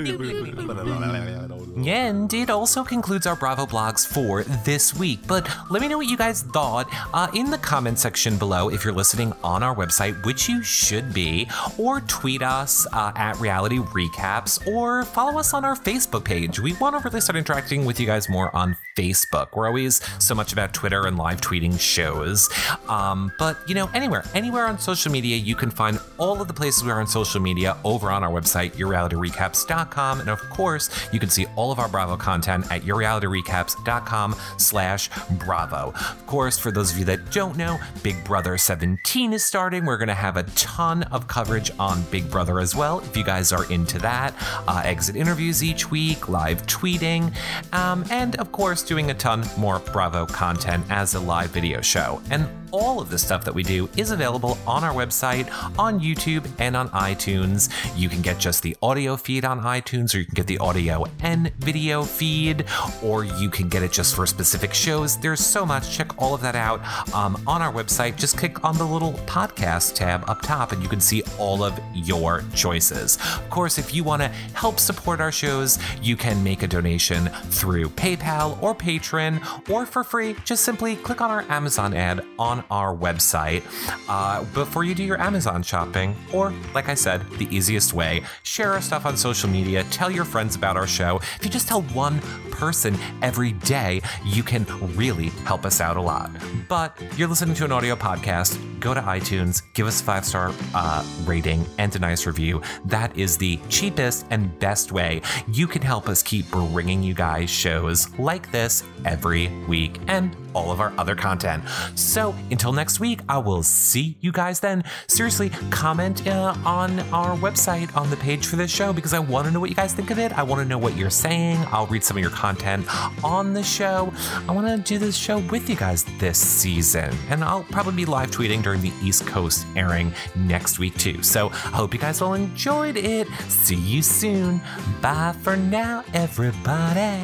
And 1.87 2.33
it 2.35 2.51
also 2.51 2.85
concludes 2.85 3.27
our 3.27 3.37
Bravo 3.37 3.65
blogs 3.67 4.07
for 4.07 4.43
this 4.45 4.95
week. 4.95 5.21
But 5.27 5.49
let 5.71 5.81
me 5.81 5.89
know 5.89 5.99
what 5.99 6.09
you 6.09 6.17
guys 6.17 6.43
thought 6.43 6.89
uh, 7.15 7.29
in 7.35 7.51
the 7.51 7.59
comment 7.59 7.99
section 7.99 8.37
below 8.37 8.69
if 8.71 8.85
you're 8.85 8.93
listening 8.93 9.33
on 9.43 9.63
our 9.63 9.75
website, 9.75 10.25
which 10.25 10.49
you 10.49 10.63
should 10.63 11.13
be, 11.15 11.49
or 11.79 12.01
tweet 12.03 12.43
us 12.43 12.87
uh, 12.93 13.13
at 13.15 13.39
Reality 13.39 13.79
Recaps, 13.79 14.67
or 14.67 15.05
follow 15.05 15.39
us 15.39 15.55
on 15.55 15.65
our 15.65 15.77
Facebook 15.77 16.25
page. 16.25 16.61
We 16.61 16.75
want 16.75 16.97
to 16.97 17.09
really 17.09 17.21
start 17.21 17.37
interacting 17.37 17.85
with 17.85 17.99
you 18.01 18.07
guys 18.07 18.29
more 18.29 18.55
on 18.55 18.77
Facebook. 18.97 19.49
We're 19.55 19.67
always 19.67 20.03
so 20.23 20.35
much 20.35 20.53
about 20.53 20.75
Twitter 20.75 21.07
and 21.07 21.17
live 21.17 21.41
tweeting 21.41 21.79
shows. 21.81 22.51
Um, 22.89 23.33
but, 23.39 23.57
you 23.67 23.75
know, 23.75 23.89
anywhere, 23.95 24.25
anywhere 24.35 24.67
on 24.67 24.79
social 24.79 25.11
media, 25.13 25.37
you 25.37 25.55
can 25.55 25.71
find 25.71 25.99
all 26.19 26.41
of 26.43 26.49
the 26.49 26.55
places 26.55 26.85
we 26.85 26.91
are 26.91 27.01
on 27.01 27.07
social 27.07 27.41
media 27.41 27.77
over 27.85 28.11
on 28.11 28.23
our 28.23 28.31
website, 28.31 28.40
yourrealityrecaps.com. 28.45 30.21
And 30.21 30.29
of 30.29 30.41
course, 30.51 30.91
you 31.13 31.21
can 31.21 31.29
see 31.29 31.47
all 31.57 31.73
of 31.73 31.79
our 31.79 31.89
Bravo 31.89 32.17
content 32.17 32.71
at 32.71 32.83
yourrealityrecaps.com 32.83 34.37
slash 34.57 35.11
Bravo. 35.33 35.93
Of 35.95 36.27
course, 36.27 36.59
for 36.59 36.71
those 36.71 36.93
of 36.93 36.99
you 36.99 37.05
that 37.07 37.31
don't 37.31 37.57
know, 37.57 37.79
Big 38.03 38.23
Brother 38.25 38.57
17 38.59 39.33
is 39.33 39.45
starting. 39.45 39.85
We're 39.85 39.97
going 39.97 40.09
to 40.09 40.15
have 40.15 40.37
a 40.37 40.45
ton 40.55 41.03
of 41.05 41.27
coverage 41.27 41.71
on 41.79 42.03
Big 42.11 42.31
Brother 42.31 42.61
as 42.61 42.75
well, 42.75 43.01
if 43.01 43.17
you 43.17 43.25
guys 43.25 43.53
are 43.53 43.71
into 43.73 43.99
that. 44.01 44.35
Uh, 44.69 44.83
exit 44.85 45.17
interviews 45.17 45.63
each 45.63 45.91
week, 45.91 46.29
live 46.29 46.67
tweeting, 46.67 47.35
um, 47.73 48.05
and 48.11 48.37
of 48.37 48.53
course, 48.53 48.83
doing 48.83 49.11
a 49.11 49.15
ton 49.15 49.45
more 49.59 49.79
Bravo 49.79 50.27
content 50.27 50.85
as 50.91 51.15
a 51.15 51.21
live 51.21 51.51
video 51.51 51.81
show. 51.81 52.21
And 52.31 52.49
all 52.73 53.01
of 53.01 53.11
the 53.11 53.19
stuff 53.19 53.45
that 53.45 53.55
we 53.55 53.63
do 53.63 53.89
is 53.97 54.11
available 54.11 54.59
on 54.67 54.85
our 54.85 54.93
website, 54.93 55.51
on 55.79 56.01
YouTube, 56.01 56.49
and 56.59 56.77
on 56.77 56.89
iTunes. 56.91 57.71
You 57.97 58.09
can 58.09 58.23
get 58.23 58.39
just 58.39 58.63
the 58.63 58.77
audio 58.83 59.17
feed 59.17 59.45
on 59.45 59.61
iTunes, 59.61 60.15
or 60.15 60.19
you 60.19 60.27
can 60.27 60.35
get 60.35 60.47
the 60.47 60.59
audio 60.59 61.05
and 61.21 61.53
video 61.59 62.03
feed, 62.03 62.65
or 63.03 63.25
you 63.25 63.51
can 63.51 63.69
get 63.69 63.83
it 63.83 63.93
just 63.93 64.15
for 64.15 64.27
specific 64.27 64.75
shows. 64.75 65.19
There's 65.19 65.41
so 65.41 65.65
much. 65.67 65.91
Check 65.91 66.21
all 66.21 66.35
of 66.35 66.41
that 66.43 66.57
out 66.57 66.81
um, 67.15 67.43
on 67.47 67.63
our 67.63 67.73
website. 67.73 68.17
Just 68.17 68.37
click 68.37 68.65
on 68.65 68.77
the 68.79 68.85
little 68.85 69.13
podcast 69.27 69.95
tab 69.95 70.29
up 70.29 70.43
top, 70.43 70.73
and 70.73 70.83
you 70.83 70.89
can 70.89 71.01
see 71.01 71.23
all 71.39 71.63
of 71.63 71.79
your 71.95 72.45
choices. 72.55 73.17
Of 73.17 73.51
course, 73.51 73.79
if 73.79 73.95
you 73.95 74.05
want 74.05 74.23
to 74.23 74.29
help 74.29 74.79
support 74.79 75.21
our 75.21 75.33
shows, 75.33 75.79
you 76.03 76.17
can 76.17 76.43
make 76.43 76.63
a 76.63 76.67
donation 76.67 77.27
through 77.49 77.91
PayPal 77.91 78.61
or 78.63 78.75
Patreon, 78.75 79.69
or 79.71 79.87
for 79.87 80.05
free, 80.05 80.37
just 80.45 80.65
simply 80.65 80.97
click 80.97 81.21
on 81.21 81.31
our 81.31 81.43
Amazon 81.51 81.95
ad 81.95 82.25
on 82.39 82.60
our 82.71 82.95
website 82.95 83.63
uh, 84.09 84.45
before 84.55 84.85
you 84.85 84.95
do 84.95 85.03
your 85.03 85.21
Amazon 85.21 85.63
shopping. 85.63 86.17
Or, 86.33 86.53
like 86.75 86.89
I 86.89 86.95
said, 86.95 87.29
the 87.39 87.49
easiest 87.55 87.93
way 87.93 88.23
share 88.43 88.73
our 88.73 88.81
stuff 88.81 89.07
on 89.07 89.17
social 89.17 89.49
media, 89.49 89.85
tell 89.91 90.11
your 90.11 90.25
friends 90.25 90.57
about 90.57 90.77
our 90.77 90.87
show. 90.87 91.19
If 91.37 91.45
you 91.45 91.51
just 91.51 91.69
tell 91.69 91.83
one 91.83 92.21
person 92.51 92.97
every 93.23 93.53
day, 93.53 94.03
you 94.25 94.43
can 94.43 94.67
really 94.97 95.29
help 95.45 95.65
us 95.65 95.81
out 95.81 95.97
a 95.97 96.01
lot. 96.01 96.31
But 96.69 96.97
you're 97.17 97.29
listening 97.29 97.55
to 97.57 97.65
an 97.65 97.73
audio 97.73 97.97
podcast, 97.97 98.59
go 98.81 98.95
to 98.95 99.01
iTunes, 99.01 99.63
give 99.75 99.87
us 99.87 100.01
a 100.01 100.05
five 100.05 100.25
star 100.25 100.53
uh, 100.75 101.05
rating 101.25 101.65
and 101.79 101.95
a 101.95 101.99
nice 101.99 102.27
review. 102.27 102.63
That 102.87 103.17
is 103.17 103.37
the 103.37 103.59
cheapest 103.69 104.27
and 104.31 104.59
best 104.59 104.93
way 104.93 105.23
you 105.49 105.67
can 105.67 105.83
help 105.83 106.09
us 106.09 106.23
keep 106.23 106.51
bringing 106.51 107.03
you 107.03 107.15
guys 107.15 107.51
shows 107.51 108.09
like 108.19 108.51
this 108.53 108.83
every 109.05 109.49
week 109.67 109.99
and 110.07 110.37
all 110.55 110.71
of 110.71 110.81
our 110.81 110.93
other 110.99 111.15
content. 111.15 111.63
So 111.95 112.35
until 112.51 112.73
next 112.73 113.01
week, 113.01 113.21
I 113.29 113.39
will 113.39 113.63
see 113.63 114.17
you 114.21 114.33
guys 114.33 114.61
then. 114.61 114.85
Seriously, 115.07 115.51
comment 115.71 116.27
uh, 116.27 116.55
on 116.65 117.01
our 117.13 117.37
website 117.37 117.95
on 117.97 118.11
the 118.11 118.17
page 118.17 118.47
for 118.47 118.57
this 118.57 118.71
show 118.71 118.93
because 118.93 119.15
I 119.15 119.19
want 119.19 119.47
to 119.47 119.53
know 119.53 119.61
what 119.61 119.71
you 119.71 119.77
guys 119.77 119.93
think 119.93 120.11
of 120.11 120.19
it. 120.19 120.37
I 120.37 120.43
want 120.43 120.61
to 120.61 120.69
know 120.69 120.79
what 120.79 120.97
you're 120.97 121.11
saying. 121.11 121.59
I'll 121.71 121.87
read 121.87 122.05
some 122.05 122.17
of 122.17 122.21
your 122.21 122.31
content 122.33 122.87
on 123.25 123.55
the 123.55 123.63
show. 123.63 124.13
I 124.49 124.53
want 124.53 124.67
to 124.67 124.77
do 124.79 124.99
this 124.99 125.17
show 125.17 125.39
with 125.39 125.69
you 125.69 125.77
guys 125.77 126.05
this 126.19 126.39
season, 126.39 127.15
and 127.29 127.45
I'll 127.45 127.65
probably 127.65 127.95
be 127.95 128.05
live 128.05 128.31
tweeting 128.31 128.63
during 128.71 128.83
the 128.83 128.93
East 129.05 129.27
Coast 129.27 129.67
airing 129.75 130.13
next 130.37 130.79
week 130.79 130.97
too. 130.97 131.25
So 131.25 131.49
I 131.49 131.75
hope 131.75 131.93
you 131.93 131.99
guys 131.99 132.23
all 132.23 132.35
enjoyed 132.35 132.97
it. 132.97 133.27
See 133.49 133.75
you 133.75 134.01
soon. 134.01 134.61
Bye 135.03 135.35
for 135.43 135.57
now, 135.57 136.05
everybody. 136.15 137.21